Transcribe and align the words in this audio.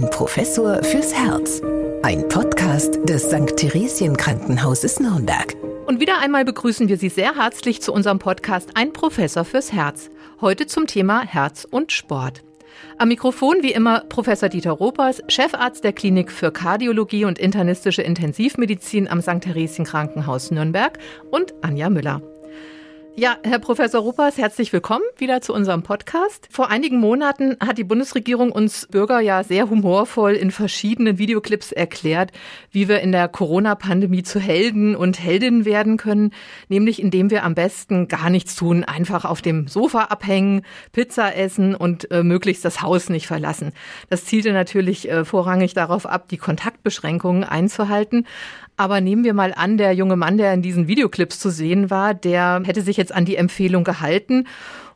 Ein 0.00 0.08
Professor 0.10 0.82
fürs 0.82 1.12
Herz. 1.12 1.60
Ein 2.02 2.28
Podcast 2.28 2.98
des 3.08 3.24
St. 3.24 3.56
Theresien 3.56 4.16
Krankenhauses 4.16 4.98
Nürnberg. 5.00 5.56
Und 5.86 6.00
wieder 6.00 6.20
einmal 6.20 6.44
begrüßen 6.44 6.88
wir 6.88 6.96
Sie 6.96 7.08
sehr 7.08 7.36
herzlich 7.36 7.82
zu 7.82 7.92
unserem 7.92 8.18
Podcast 8.18 8.70
Ein 8.74 8.92
Professor 8.92 9.44
fürs 9.44 9.72
Herz. 9.72 10.08
Heute 10.40 10.66
zum 10.66 10.86
Thema 10.86 11.22
Herz 11.22 11.66
und 11.70 11.92
Sport. 11.92 12.42
Am 12.98 13.08
Mikrofon 13.08 13.58
wie 13.62 13.72
immer 13.72 14.00
Professor 14.08 14.48
Dieter 14.48 14.72
Ropers, 14.72 15.22
Chefarzt 15.28 15.84
der 15.84 15.92
Klinik 15.92 16.30
für 16.30 16.50
Kardiologie 16.52 17.24
und 17.24 17.38
internistische 17.38 18.02
Intensivmedizin 18.02 19.08
am 19.08 19.20
St. 19.20 19.40
Theresien 19.40 19.84
Krankenhaus 19.84 20.50
Nürnberg 20.50 20.98
und 21.30 21.52
Anja 21.62 21.90
Müller. 21.90 22.22
Ja, 23.16 23.36
Herr 23.42 23.58
Professor 23.58 24.00
Ruppers, 24.00 24.38
herzlich 24.38 24.72
willkommen 24.72 25.04
wieder 25.18 25.40
zu 25.40 25.52
unserem 25.52 25.82
Podcast. 25.82 26.48
Vor 26.50 26.70
einigen 26.70 27.00
Monaten 27.00 27.56
hat 27.60 27.76
die 27.76 27.84
Bundesregierung 27.84 28.52
uns 28.52 28.86
Bürger 28.86 29.20
ja 29.20 29.42
sehr 29.42 29.68
humorvoll 29.68 30.32
in 30.32 30.50
verschiedenen 30.50 31.18
Videoclips 31.18 31.72
erklärt, 31.72 32.30
wie 32.70 32.88
wir 32.88 33.00
in 33.00 33.12
der 33.12 33.28
Corona-Pandemie 33.28 34.22
zu 34.22 34.38
Helden 34.38 34.94
und 34.94 35.18
Heldinnen 35.18 35.64
werden 35.64 35.96
können, 35.96 36.32
nämlich 36.68 37.02
indem 37.02 37.30
wir 37.30 37.44
am 37.44 37.54
besten 37.54 38.06
gar 38.08 38.30
nichts 38.30 38.54
tun, 38.54 38.84
einfach 38.84 39.24
auf 39.24 39.42
dem 39.42 39.66
Sofa 39.66 40.04
abhängen, 40.04 40.62
Pizza 40.92 41.36
essen 41.36 41.74
und 41.74 42.10
äh, 42.12 42.22
möglichst 42.22 42.64
das 42.64 42.80
Haus 42.80 43.10
nicht 43.10 43.26
verlassen. 43.26 43.72
Das 44.08 44.24
zielte 44.24 44.52
natürlich 44.52 45.10
äh, 45.10 45.24
vorrangig 45.24 45.74
darauf 45.74 46.06
ab, 46.06 46.28
die 46.28 46.38
Kontaktbeschränkungen 46.38 47.44
einzuhalten. 47.44 48.26
Aber 48.80 49.02
nehmen 49.02 49.24
wir 49.24 49.34
mal 49.34 49.52
an, 49.52 49.76
der 49.76 49.92
junge 49.92 50.16
Mann, 50.16 50.38
der 50.38 50.54
in 50.54 50.62
diesen 50.62 50.88
Videoclips 50.88 51.38
zu 51.38 51.50
sehen 51.50 51.90
war, 51.90 52.14
der 52.14 52.62
hätte 52.64 52.80
sich 52.80 52.96
jetzt 52.96 53.12
an 53.12 53.26
die 53.26 53.36
Empfehlung 53.36 53.84
gehalten 53.84 54.46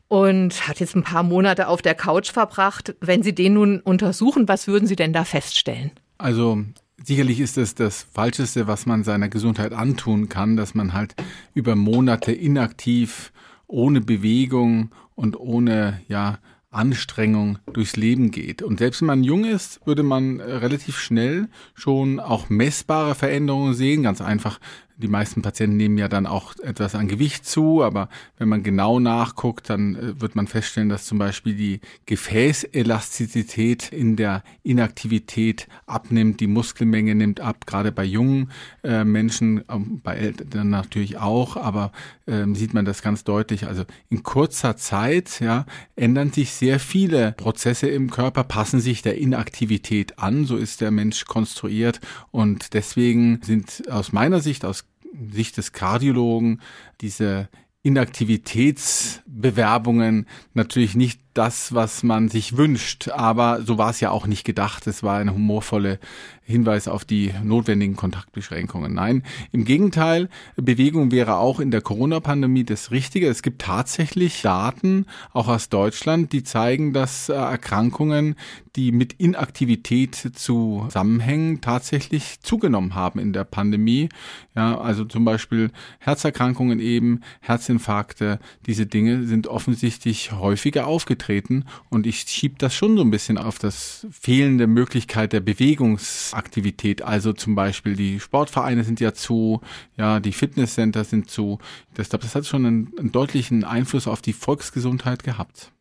und 0.09 0.66
hat 0.66 0.80
jetzt 0.80 0.97
ein 0.97 1.02
paar 1.02 1.23
Monate 1.23 1.69
auf 1.69 1.83
der 1.83 1.95
Couch 1.95 2.33
verbracht. 2.33 2.95
Wenn 3.02 3.23
Sie 3.23 3.34
den 3.34 3.52
nun 3.52 3.80
untersuchen, 3.80 4.48
was 4.48 4.69
würden 4.69 4.88
Sie 4.88 4.97
denn 4.97 5.12
da 5.12 5.24
feststellen? 5.24 5.91
Also 6.16 6.65
Sicherlich 7.05 7.41
ist 7.41 7.59
es 7.59 7.74
das 7.74 8.07
Falscheste, 8.10 8.66
was 8.66 8.87
man 8.87 9.04
seiner 9.04 9.29
Gesundheit 9.29 9.74
antun 9.74 10.30
kann, 10.30 10.57
dass 10.57 10.74
man 10.74 10.95
halt 10.95 11.15
über 11.52 11.76
Monate 11.76 12.32
inaktiv, 12.32 13.32
ohne 13.66 14.01
Bewegung 14.01 14.93
und 15.15 15.38
ohne 15.38 16.01
ja 16.09 16.38
Anstrengung 16.74 17.58
durchs 17.72 17.96
Leben 17.96 18.30
geht. 18.30 18.62
Und 18.62 18.78
selbst 18.78 19.00
wenn 19.00 19.06
man 19.06 19.24
jung 19.24 19.44
ist, 19.44 19.80
würde 19.86 20.02
man 20.02 20.40
relativ 20.40 20.98
schnell 20.98 21.48
schon 21.74 22.20
auch 22.20 22.50
messbare 22.50 23.14
Veränderungen 23.14 23.74
sehen. 23.74 24.02
Ganz 24.02 24.20
einfach 24.20 24.58
die 24.96 25.09
meisten 25.09 25.42
Patienten 25.42 25.76
nehmen 25.76 25.98
ja 25.98 26.09
dann 26.09 26.26
auch 26.26 26.54
etwas 26.62 26.95
an 26.95 27.09
Gewicht 27.09 27.46
zu, 27.46 27.82
aber 27.82 28.09
wenn 28.38 28.48
man 28.48 28.62
genau 28.62 29.01
nachguckt, 29.01 29.68
dann 29.68 29.96
äh, 29.96 30.20
wird 30.20 30.36
man 30.36 30.46
feststellen, 30.46 30.88
dass 30.88 31.04
zum 31.04 31.18
Beispiel 31.18 31.54
die 31.54 31.80
Gefäßelastizität 32.06 33.92
in 33.92 34.16
der 34.16 34.42
Inaktivität 34.62 35.66
abnimmt, 35.86 36.40
die 36.40 36.46
Muskelmenge 36.46 37.14
nimmt 37.14 37.40
ab, 37.40 37.66
gerade 37.66 37.90
bei 37.90 38.04
jungen 38.04 38.52
äh, 38.84 39.04
Menschen, 39.04 39.64
ähm, 39.68 40.01
bei 40.02 40.14
Eltern 40.14 40.70
natürlich 40.70 41.18
auch, 41.18 41.56
aber 41.56 41.90
ähm, 42.26 42.54
sieht 42.54 42.73
man 42.73 42.84
das 42.84 43.02
ganz 43.02 43.24
deutlich. 43.24 43.66
Also 43.66 43.84
in 44.10 44.23
kurzer 44.23 44.76
Zeit 44.76 45.40
ja, 45.40 45.66
ändern 45.96 46.32
sich 46.32 46.52
sehr 46.52 46.79
viele 46.79 47.32
Prozesse 47.32 47.88
im 47.88 48.10
Körper, 48.10 48.45
passen 48.45 48.80
sich 48.80 49.02
der 49.02 49.18
Inaktivität 49.18 50.18
an, 50.18 50.45
so 50.45 50.56
ist 50.56 50.80
der 50.80 50.92
Mensch 50.92 51.24
konstruiert 51.24 52.01
und 52.30 52.74
deswegen 52.74 53.40
sind 53.42 53.90
aus 53.90 54.12
meiner 54.12 54.40
Sicht, 54.40 54.64
aus 54.64 54.84
Sicht 55.30 55.57
des 55.57 55.73
Kardiologen 55.73 56.60
diese 57.01 57.48
Inaktivitätsbewerbungen 57.82 60.29
natürlich 60.54 60.95
nicht 60.95 61.23
das, 61.35 61.74
was 61.74 62.02
man 62.02 62.29
sich 62.29 62.57
wünscht. 62.57 63.09
Aber 63.09 63.63
so 63.63 63.77
war 63.77 63.90
es 63.90 64.00
ja 64.00 64.10
auch 64.10 64.27
nicht 64.27 64.44
gedacht. 64.44 64.87
Es 64.87 65.03
war 65.03 65.19
eine 65.19 65.34
humorvolle 65.34 65.99
Hinweis 66.43 66.88
auf 66.88 67.04
die 67.04 67.32
notwendigen 67.43 67.97
Kontaktbeschränkungen. 67.97 68.93
Nein, 68.93 69.22
im 69.50 69.65
Gegenteil, 69.65 70.28
Bewegung 70.56 71.10
wäre 71.10 71.37
auch 71.37 71.59
in 71.59 71.70
der 71.70 71.81
Corona-Pandemie 71.81 72.64
das 72.64 72.91
Richtige. 72.91 73.28
Es 73.28 73.42
gibt 73.42 73.62
tatsächlich 73.62 74.42
Daten, 74.42 75.06
auch 75.32 75.48
aus 75.48 75.70
Deutschland, 75.70 76.32
die 76.32 76.44
zeigen, 76.44 76.92
dass 76.92 77.31
äh, 77.31 77.32
Erkrankungen, 77.32 78.37
die 78.76 78.92
mit 78.92 79.14
Inaktivität 79.14 80.32
zusammenhängen, 80.34 81.62
tatsächlich 81.62 82.41
zugenommen 82.41 82.94
haben 82.94 83.19
in 83.19 83.32
der 83.32 83.44
Pandemie. 83.44 84.10
Ja, 84.54 84.78
also 84.78 85.04
zum 85.04 85.25
Beispiel 85.25 85.70
Herzerkrankungen 85.98 86.78
eben, 86.78 87.22
Herzinfarkte, 87.41 88.38
diese 88.66 88.84
Dinge 88.84 89.25
sind 89.25 89.47
offensichtlich 89.47 90.32
häufiger 90.32 90.87
aufgetreten 90.87 91.23
aufgetreten 91.24 91.64
und 91.90 92.06
ich 92.06 92.20
schiebe 92.20 92.56
das 92.58 92.74
schon 92.74 92.96
so 92.96 93.02
ein 93.02 93.10
bisschen 93.10 93.38
auf 93.38 93.58
das 93.58 94.06
fehlende 94.10 94.66
Möglichkeit 94.66 95.32
der 95.32 95.40
Bewegungsaktivität. 95.40 97.02
Also 97.02 97.32
zum 97.32 97.54
Beispiel 97.54 97.96
die 97.96 98.20
Sportvereine 98.20 98.84
sind 98.84 99.00
ja 99.00 99.14
zu, 99.14 99.60
ja, 99.96 100.20
die 100.20 100.32
Fitnesscenter 100.32 101.04
sind 101.04 101.30
zu. 101.30 101.58
Das, 101.94 102.08
das 102.08 102.34
hat 102.34 102.46
schon 102.46 102.66
einen, 102.66 102.92
einen 102.98 103.12
deutlichen 103.12 103.64
Einfluss 103.64 104.06
auf 104.06 104.20
die 104.20 104.32
Volksgesundheit 104.32 105.24
gehabt. 105.24 105.73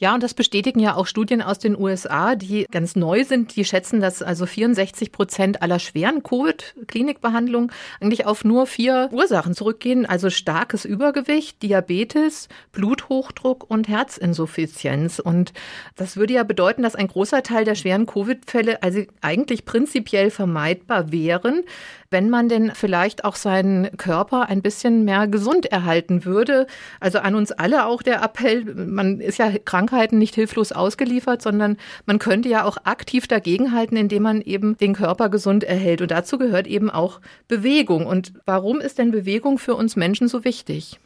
Ja, 0.00 0.14
und 0.14 0.22
das 0.22 0.32
bestätigen 0.32 0.78
ja 0.78 0.94
auch 0.94 1.06
Studien 1.06 1.42
aus 1.42 1.58
den 1.58 1.76
USA, 1.76 2.36
die 2.36 2.66
ganz 2.70 2.94
neu 2.94 3.24
sind. 3.24 3.56
Die 3.56 3.64
schätzen, 3.64 4.00
dass 4.00 4.22
also 4.22 4.46
64 4.46 5.10
Prozent 5.10 5.60
aller 5.60 5.80
schweren 5.80 6.22
Covid-Klinikbehandlungen 6.22 7.72
eigentlich 8.00 8.24
auf 8.24 8.44
nur 8.44 8.68
vier 8.68 9.08
Ursachen 9.10 9.54
zurückgehen. 9.54 10.06
Also 10.06 10.30
starkes 10.30 10.84
Übergewicht, 10.84 11.62
Diabetes, 11.62 12.48
Bluthochdruck 12.70 13.68
und 13.68 13.88
Herzinsuffizienz. 13.88 15.18
Und 15.18 15.52
das 15.96 16.16
würde 16.16 16.34
ja 16.34 16.44
bedeuten, 16.44 16.84
dass 16.84 16.94
ein 16.94 17.08
großer 17.08 17.42
Teil 17.42 17.64
der 17.64 17.74
schweren 17.74 18.06
Covid-Fälle 18.06 18.84
also 18.84 19.02
eigentlich 19.20 19.64
prinzipiell 19.64 20.30
vermeidbar 20.30 21.10
wären, 21.10 21.64
wenn 22.10 22.30
man 22.30 22.48
denn 22.48 22.72
vielleicht 22.74 23.24
auch 23.24 23.36
seinen 23.36 23.96
Körper 23.96 24.48
ein 24.48 24.62
bisschen 24.62 25.04
mehr 25.04 25.28
gesund 25.28 25.66
erhalten 25.66 26.24
würde. 26.24 26.66
Also 27.00 27.18
an 27.18 27.34
uns 27.34 27.52
alle 27.52 27.86
auch 27.86 28.02
der 28.02 28.22
Appell, 28.22 28.64
man 28.74 29.20
ist 29.20 29.38
ja 29.38 29.52
Krankheiten 29.64 30.18
nicht 30.18 30.34
hilflos 30.34 30.72
ausgeliefert, 30.72 31.42
sondern 31.42 31.76
man 32.06 32.18
könnte 32.18 32.48
ja 32.48 32.64
auch 32.64 32.78
aktiv 32.84 33.26
dagegenhalten, 33.26 33.96
indem 33.96 34.22
man 34.22 34.40
eben 34.40 34.76
den 34.78 34.94
Körper 34.94 35.28
gesund 35.28 35.64
erhält. 35.64 36.00
Und 36.00 36.10
dazu 36.10 36.38
gehört 36.38 36.66
eben 36.66 36.90
auch 36.90 37.20
Bewegung. 37.46 38.06
Und 38.06 38.32
warum 38.46 38.80
ist 38.80 38.98
denn 38.98 39.10
Bewegung 39.10 39.58
für 39.58 39.74
uns 39.74 39.96
Menschen 39.96 40.28
so 40.28 40.44
wichtig? 40.44 40.98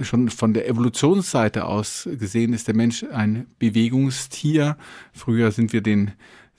schon 0.00 0.30
von 0.30 0.54
der 0.54 0.66
Evolutionsseite 0.68 1.66
aus 1.66 2.08
gesehen 2.18 2.54
ist 2.54 2.66
der 2.66 2.74
Mensch 2.74 3.04
ein 3.12 3.46
Bewegungstier. 3.58 4.78
Früher 5.12 5.52
sind 5.52 5.74
wir 5.74 5.82
den 5.82 6.12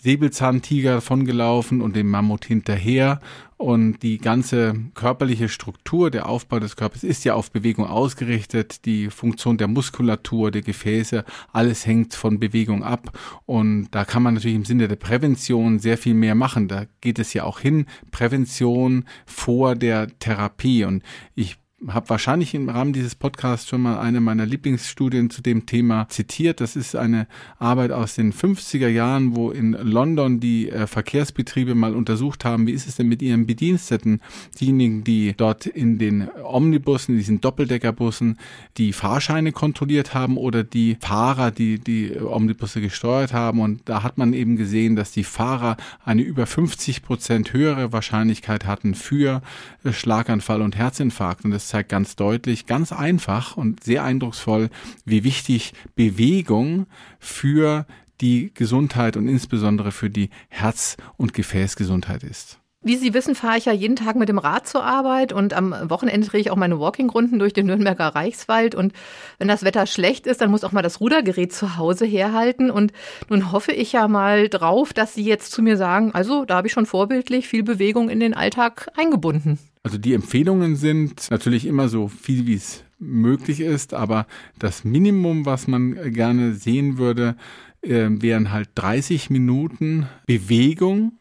Säbelzahntiger 0.04 0.96
davongelaufen 0.96 1.82
und 1.82 1.96
dem 1.96 2.10
Mammut 2.10 2.44
hinterher. 2.44 3.22
Und 3.56 4.04
die 4.04 4.18
ganze 4.18 4.74
körperliche 4.96 5.48
Struktur, 5.48 6.12
der 6.12 6.28
Aufbau 6.28 6.60
des 6.60 6.76
Körpers 6.76 7.06
ist 7.06 7.24
ja 7.24 7.36
auf 7.36 7.52
Bewegung 7.52 7.88
ausgerichtet. 7.88 8.84
Die 8.84 9.10
Funktion 9.10 9.58
der 9.58 9.70
Muskulatur, 9.70 10.52
der 10.52 10.62
Gefäße, 10.62 11.24
alles 11.54 11.86
hängt 11.86 12.16
von 12.16 12.38
Bewegung 12.38 12.84
ab. 12.84 13.18
Und 13.46 13.88
da 13.92 14.04
kann 14.04 14.24
man 14.24 14.34
natürlich 14.34 14.58
im 14.58 14.66
Sinne 14.66 14.90
der 14.90 14.98
Prävention 14.98 15.80
sehr 15.80 15.98
viel 15.98 16.16
mehr 16.16 16.36
machen. 16.36 16.68
Da 16.68 16.84
geht 17.00 17.18
es 17.18 17.34
ja 17.34 17.46
auch 17.46 17.62
hin. 17.62 17.86
Prävention 18.12 19.06
vor 19.26 19.76
der 19.76 20.10
Therapie. 20.20 20.84
Und 20.84 21.02
ich 21.34 21.56
habe 21.90 22.10
wahrscheinlich 22.10 22.54
im 22.54 22.70
Rahmen 22.70 22.94
dieses 22.94 23.16
Podcasts 23.16 23.68
schon 23.68 23.82
mal 23.82 24.00
eine 24.00 24.22
meiner 24.22 24.46
Lieblingsstudien 24.46 25.30
zu 25.30 25.42
dem 25.42 25.66
Thema 25.66 26.08
zitiert. 26.10 26.62
Das 26.62 26.76
ist 26.76 26.96
eine 26.96 27.28
Arbeit 27.60 27.92
aus 27.92 28.16
den 28.16 28.32
50er 28.32 28.88
Jahren, 28.88 29.36
wo 29.36 29.52
in 29.52 29.74
London 29.74 30.40
die 30.40 30.70
äh, 30.70 30.88
Verkehrsbetriebe 30.88 31.76
mal 31.76 31.96
untersucht 31.96 32.46
haben, 32.46 32.68
wie 32.68 32.72
ist 32.72 32.88
es 32.88 32.96
denn 32.96 33.08
mit 33.08 33.22
ihren 33.22 33.46
Bediensteten, 33.46 34.22
diejenigen, 34.60 35.04
die 35.04 35.34
dort 35.36 35.66
in 35.66 35.98
den 35.98 36.30
Omnibussen, 36.44 37.18
diesen 37.18 37.42
Doppeldeckerbussen, 37.42 38.38
die 38.78 38.94
Fahrscheine 38.94 39.52
kontrolliert 39.52 40.14
haben 40.14 40.38
oder 40.38 40.64
die 40.64 40.98
Fahrer, 41.00 41.52
die 41.52 41.80
die 41.80 42.18
Omnibusse 42.20 42.82
gesteuert 42.82 43.34
haben. 43.34 43.60
Und 43.60 43.82
da 43.86 44.04
hat 44.04 44.18
man 44.18 44.34
eben 44.34 44.56
gesehen, 44.56 44.96
dass 44.96 45.12
die 45.12 45.24
Fahrer 45.24 45.78
eine 46.06 46.22
über 46.22 46.46
50 46.46 47.04
Prozent 47.04 47.54
höhere 47.54 47.92
Wahrscheinlichkeit 47.92 48.66
hatten 48.66 48.96
für 48.96 49.42
äh, 49.84 49.92
Schlaganfall 49.92 50.62
und 50.62 50.78
Herzinfarkt. 50.78 51.44
Und 51.44 51.52
das 51.52 51.73
zeigt 51.74 51.90
ganz 51.90 52.16
deutlich, 52.16 52.68
ganz 52.68 52.92
einfach 52.92 53.58
und 53.58 53.84
sehr 53.84 54.04
eindrucksvoll, 54.04 54.70
wie 55.06 55.24
wichtig 55.24 55.74
Bewegung 55.96 56.86
für 57.18 57.88
die 58.22 58.52
Gesundheit 58.54 59.18
und 59.18 59.28
insbesondere 59.28 59.92
für 59.92 60.12
die 60.12 60.30
Herz- 60.50 60.98
und 61.18 61.34
Gefäßgesundheit 61.34 62.22
ist. 62.22 62.60
Wie 62.84 62.96
Sie 62.98 63.16
wissen, 63.16 63.34
fahre 63.34 63.58
ich 63.58 63.66
ja 63.66 63.72
jeden 63.72 63.96
Tag 63.96 64.18
mit 64.18 64.30
dem 64.30 64.38
Rad 64.38 64.68
zur 64.68 64.84
Arbeit 64.84 65.34
und 65.34 65.56
am 65.56 65.74
Wochenende 65.90 66.28
drehe 66.28 66.42
ich 66.42 66.52
auch 66.52 66.58
meine 66.58 66.80
Walking-Runden 66.80 67.40
durch 67.40 67.54
den 67.54 67.66
Nürnberger 67.66 68.10
Reichswald. 68.10 68.76
Und 68.76 68.94
wenn 69.40 69.48
das 69.48 69.64
Wetter 69.64 69.88
schlecht 69.88 70.28
ist, 70.28 70.42
dann 70.42 70.52
muss 70.52 70.64
auch 70.64 70.74
mal 70.74 70.84
das 70.84 71.00
Rudergerät 71.00 71.54
zu 71.54 71.78
Hause 71.78 72.06
herhalten. 72.06 72.70
Und 72.70 72.94
nun 73.30 73.52
hoffe 73.52 73.72
ich 73.72 73.94
ja 73.94 74.08
mal 74.08 74.48
drauf, 74.48 74.94
dass 74.94 75.16
Sie 75.16 75.24
jetzt 75.24 75.52
zu 75.52 75.64
mir 75.64 75.78
sagen, 75.78 76.14
also 76.14 76.46
da 76.46 76.58
habe 76.58 76.68
ich 76.68 76.74
schon 76.74 76.86
vorbildlich 76.86 77.48
viel 77.48 77.64
Bewegung 77.64 78.10
in 78.10 78.20
den 78.20 78.36
Alltag 78.36 78.90
eingebunden. 78.96 79.58
Also 79.84 79.98
die 79.98 80.14
Empfehlungen 80.14 80.78
sind 80.78 81.30
natürlich 81.30 81.66
immer 81.66 81.90
so 81.90 82.08
viel, 82.08 82.48
wie 82.48 82.56
es 82.56 82.86
möglich 83.00 83.60
ist, 83.60 83.94
aber 83.94 84.28
das 84.58 84.86
Minimum, 84.86 85.46
was 85.46 85.68
man 85.68 86.14
gerne 86.14 86.54
sehen 86.54 86.98
würde, 86.98 87.36
äh, 87.82 88.08
wären 88.10 88.52
halt 88.52 88.70
30 88.76 89.30
Minuten 89.30 90.08
Bewegung 90.26 91.20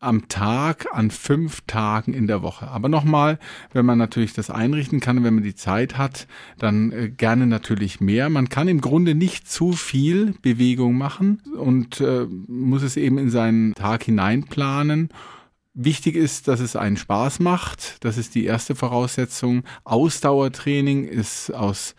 am 0.00 0.28
Tag 0.28 0.86
an 0.92 1.10
fünf 1.10 1.62
Tagen 1.66 2.12
in 2.12 2.26
der 2.26 2.42
Woche. 2.42 2.68
Aber 2.68 2.88
nochmal, 2.88 3.38
wenn 3.72 3.86
man 3.86 3.96
natürlich 3.96 4.34
das 4.34 4.50
einrichten 4.50 5.00
kann, 5.00 5.24
wenn 5.24 5.34
man 5.34 5.44
die 5.44 5.54
Zeit 5.54 5.96
hat, 5.96 6.26
dann 6.58 6.92
äh, 6.92 7.08
gerne 7.08 7.46
natürlich 7.46 8.00
mehr. 8.00 8.28
Man 8.28 8.48
kann 8.48 8.68
im 8.68 8.80
Grunde 8.80 9.14
nicht 9.14 9.48
zu 9.48 9.72
viel 9.72 10.34
Bewegung 10.42 10.98
machen 10.98 11.40
und 11.56 12.00
äh, 12.00 12.26
muss 12.48 12.82
es 12.82 12.96
eben 12.96 13.18
in 13.18 13.30
seinen 13.30 13.72
Tag 13.74 14.02
hineinplanen. 14.02 15.08
Wichtig 15.76 16.14
ist, 16.14 16.46
dass 16.46 16.60
es 16.60 16.76
einen 16.76 16.96
Spaß 16.96 17.40
macht. 17.40 17.96
Das 18.04 18.16
ist 18.16 18.36
die 18.36 18.44
erste 18.44 18.76
Voraussetzung. 18.76 19.64
Ausdauertraining 19.82 21.04
ist 21.04 21.50
aus 21.50 21.96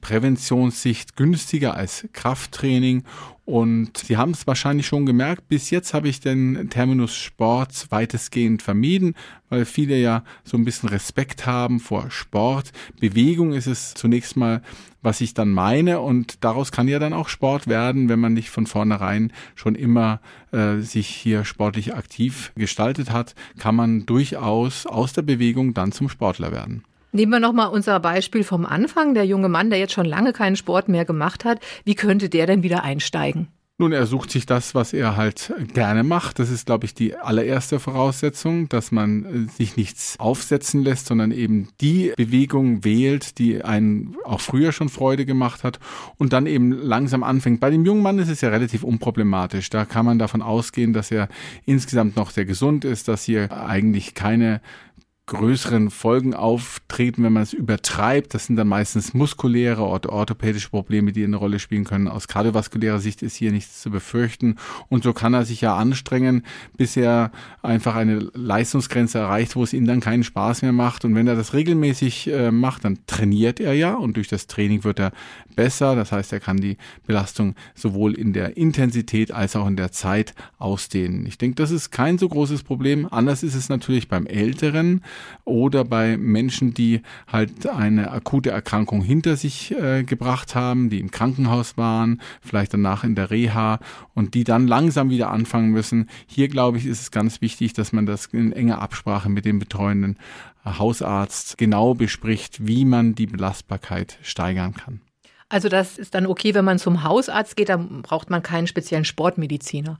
Präventionssicht 0.00 1.16
günstiger 1.16 1.74
als 1.74 2.06
Krafttraining. 2.12 3.04
Und 3.44 3.96
Sie 3.96 4.18
haben 4.18 4.32
es 4.32 4.46
wahrscheinlich 4.46 4.86
schon 4.86 5.06
gemerkt, 5.06 5.48
bis 5.48 5.70
jetzt 5.70 5.94
habe 5.94 6.08
ich 6.08 6.20
den 6.20 6.68
Terminus 6.68 7.16
Sport 7.16 7.86
weitestgehend 7.90 8.60
vermieden, 8.60 9.14
weil 9.48 9.64
viele 9.64 9.96
ja 9.96 10.22
so 10.44 10.58
ein 10.58 10.66
bisschen 10.66 10.90
Respekt 10.90 11.46
haben 11.46 11.80
vor 11.80 12.10
Sport. 12.10 12.72
Bewegung 13.00 13.54
ist 13.54 13.66
es 13.66 13.94
zunächst 13.94 14.36
mal, 14.36 14.60
was 15.00 15.22
ich 15.22 15.32
dann 15.32 15.50
meine 15.50 16.00
und 16.00 16.44
daraus 16.44 16.72
kann 16.72 16.88
ja 16.88 16.98
dann 16.98 17.14
auch 17.14 17.28
Sport 17.28 17.68
werden, 17.68 18.10
wenn 18.10 18.20
man 18.20 18.34
nicht 18.34 18.50
von 18.50 18.66
vornherein 18.66 19.32
schon 19.54 19.74
immer 19.76 20.20
äh, 20.52 20.80
sich 20.80 21.08
hier 21.08 21.46
sportlich 21.46 21.94
aktiv 21.94 22.52
gestaltet 22.54 23.10
hat, 23.10 23.34
kann 23.58 23.76
man 23.76 24.04
durchaus 24.04 24.84
aus 24.84 25.14
der 25.14 25.22
Bewegung 25.22 25.72
dann 25.72 25.92
zum 25.92 26.10
Sportler 26.10 26.52
werden. 26.52 26.84
Nehmen 27.12 27.32
wir 27.32 27.40
nochmal 27.40 27.68
unser 27.68 27.98
Beispiel 28.00 28.44
vom 28.44 28.66
Anfang. 28.66 29.14
Der 29.14 29.24
junge 29.24 29.48
Mann, 29.48 29.70
der 29.70 29.78
jetzt 29.78 29.94
schon 29.94 30.06
lange 30.06 30.32
keinen 30.32 30.56
Sport 30.56 30.88
mehr 30.88 31.04
gemacht 31.04 31.44
hat, 31.44 31.60
wie 31.84 31.94
könnte 31.94 32.28
der 32.28 32.46
denn 32.46 32.62
wieder 32.62 32.82
einsteigen? 32.82 33.48
Nun, 33.80 33.92
er 33.92 34.06
sucht 34.06 34.32
sich 34.32 34.44
das, 34.44 34.74
was 34.74 34.92
er 34.92 35.16
halt 35.16 35.54
gerne 35.72 36.02
macht. 36.02 36.40
Das 36.40 36.50
ist, 36.50 36.66
glaube 36.66 36.84
ich, 36.84 36.94
die 36.94 37.14
allererste 37.14 37.78
Voraussetzung, 37.78 38.68
dass 38.68 38.90
man 38.90 39.24
äh, 39.46 39.52
sich 39.52 39.76
nichts 39.76 40.18
aufsetzen 40.18 40.82
lässt, 40.82 41.06
sondern 41.06 41.30
eben 41.30 41.68
die 41.80 42.12
Bewegung 42.16 42.84
wählt, 42.84 43.38
die 43.38 43.62
einen 43.62 44.16
auch 44.24 44.40
früher 44.40 44.72
schon 44.72 44.88
Freude 44.88 45.24
gemacht 45.26 45.62
hat 45.62 45.78
und 46.16 46.32
dann 46.32 46.46
eben 46.46 46.72
langsam 46.72 47.22
anfängt. 47.22 47.60
Bei 47.60 47.70
dem 47.70 47.84
jungen 47.84 48.02
Mann 48.02 48.18
ist 48.18 48.30
es 48.30 48.40
ja 48.40 48.48
relativ 48.48 48.82
unproblematisch. 48.82 49.70
Da 49.70 49.84
kann 49.84 50.04
man 50.04 50.18
davon 50.18 50.42
ausgehen, 50.42 50.92
dass 50.92 51.12
er 51.12 51.28
insgesamt 51.64 52.16
noch 52.16 52.30
sehr 52.30 52.46
gesund 52.46 52.84
ist, 52.84 53.06
dass 53.06 53.22
hier 53.22 53.52
eigentlich 53.52 54.14
keine 54.14 54.60
größeren 55.28 55.90
Folgen 55.90 56.34
auftreten, 56.34 57.22
wenn 57.22 57.34
man 57.34 57.42
es 57.42 57.52
übertreibt. 57.52 58.34
Das 58.34 58.46
sind 58.46 58.56
dann 58.56 58.66
meistens 58.66 59.14
muskuläre 59.14 59.82
oder 59.82 60.10
orthopädische 60.10 60.70
Probleme, 60.70 61.12
die 61.12 61.22
eine 61.22 61.36
Rolle 61.36 61.58
spielen 61.58 61.84
können. 61.84 62.08
Aus 62.08 62.28
kardiovaskulärer 62.28 62.98
Sicht 62.98 63.22
ist 63.22 63.36
hier 63.36 63.52
nichts 63.52 63.80
zu 63.80 63.90
befürchten. 63.90 64.56
Und 64.88 65.04
so 65.04 65.12
kann 65.12 65.34
er 65.34 65.44
sich 65.44 65.60
ja 65.60 65.76
anstrengen, 65.76 66.44
bis 66.76 66.96
er 66.96 67.30
einfach 67.62 67.94
eine 67.94 68.30
Leistungsgrenze 68.34 69.18
erreicht, 69.18 69.54
wo 69.54 69.62
es 69.62 69.72
ihm 69.72 69.86
dann 69.86 70.00
keinen 70.00 70.24
Spaß 70.24 70.62
mehr 70.62 70.72
macht. 70.72 71.04
Und 71.04 71.14
wenn 71.14 71.28
er 71.28 71.36
das 71.36 71.52
regelmäßig 71.52 72.28
äh, 72.28 72.50
macht, 72.50 72.84
dann 72.84 72.98
trainiert 73.06 73.60
er 73.60 73.74
ja 73.74 73.94
und 73.94 74.16
durch 74.16 74.28
das 74.28 74.46
Training 74.46 74.82
wird 74.82 74.98
er 74.98 75.12
besser. 75.54 75.94
Das 75.94 76.10
heißt, 76.10 76.32
er 76.32 76.40
kann 76.40 76.56
die 76.56 76.78
Belastung 77.06 77.54
sowohl 77.74 78.14
in 78.14 78.32
der 78.32 78.56
Intensität 78.56 79.30
als 79.30 79.56
auch 79.56 79.66
in 79.66 79.76
der 79.76 79.92
Zeit 79.92 80.34
ausdehnen. 80.58 81.26
Ich 81.26 81.36
denke, 81.36 81.56
das 81.56 81.70
ist 81.70 81.90
kein 81.90 82.16
so 82.16 82.28
großes 82.28 82.62
Problem. 82.62 83.06
Anders 83.10 83.42
ist 83.42 83.54
es 83.54 83.68
natürlich 83.68 84.08
beim 84.08 84.26
Älteren 84.26 85.02
oder 85.44 85.84
bei 85.84 86.16
Menschen, 86.16 86.74
die 86.74 87.02
halt 87.26 87.66
eine 87.66 88.10
akute 88.10 88.50
Erkrankung 88.50 89.02
hinter 89.02 89.36
sich 89.36 89.72
äh, 89.72 90.04
gebracht 90.04 90.54
haben, 90.54 90.90
die 90.90 91.00
im 91.00 91.10
Krankenhaus 91.10 91.76
waren, 91.76 92.20
vielleicht 92.40 92.74
danach 92.74 93.04
in 93.04 93.14
der 93.14 93.30
Reha 93.30 93.80
und 94.14 94.34
die 94.34 94.44
dann 94.44 94.66
langsam 94.66 95.10
wieder 95.10 95.30
anfangen 95.30 95.70
müssen. 95.70 96.08
Hier 96.26 96.48
glaube 96.48 96.78
ich, 96.78 96.86
ist 96.86 97.00
es 97.00 97.10
ganz 97.10 97.40
wichtig, 97.40 97.72
dass 97.72 97.92
man 97.92 98.06
das 98.06 98.26
in 98.26 98.52
enger 98.52 98.80
Absprache 98.80 99.28
mit 99.28 99.44
dem 99.44 99.58
betreuenden 99.58 100.16
Hausarzt 100.64 101.56
genau 101.56 101.94
bespricht, 101.94 102.66
wie 102.66 102.84
man 102.84 103.14
die 103.14 103.26
Belastbarkeit 103.26 104.18
steigern 104.22 104.74
kann. 104.74 105.00
Also 105.48 105.68
das 105.68 105.98
ist 105.98 106.14
dann 106.14 106.26
okay, 106.26 106.54
wenn 106.54 106.64
man 106.64 106.78
zum 106.78 107.04
Hausarzt 107.04 107.56
geht, 107.56 107.70
dann 107.70 108.02
braucht 108.02 108.28
man 108.28 108.42
keinen 108.42 108.66
speziellen 108.66 109.06
Sportmediziner. 109.06 109.98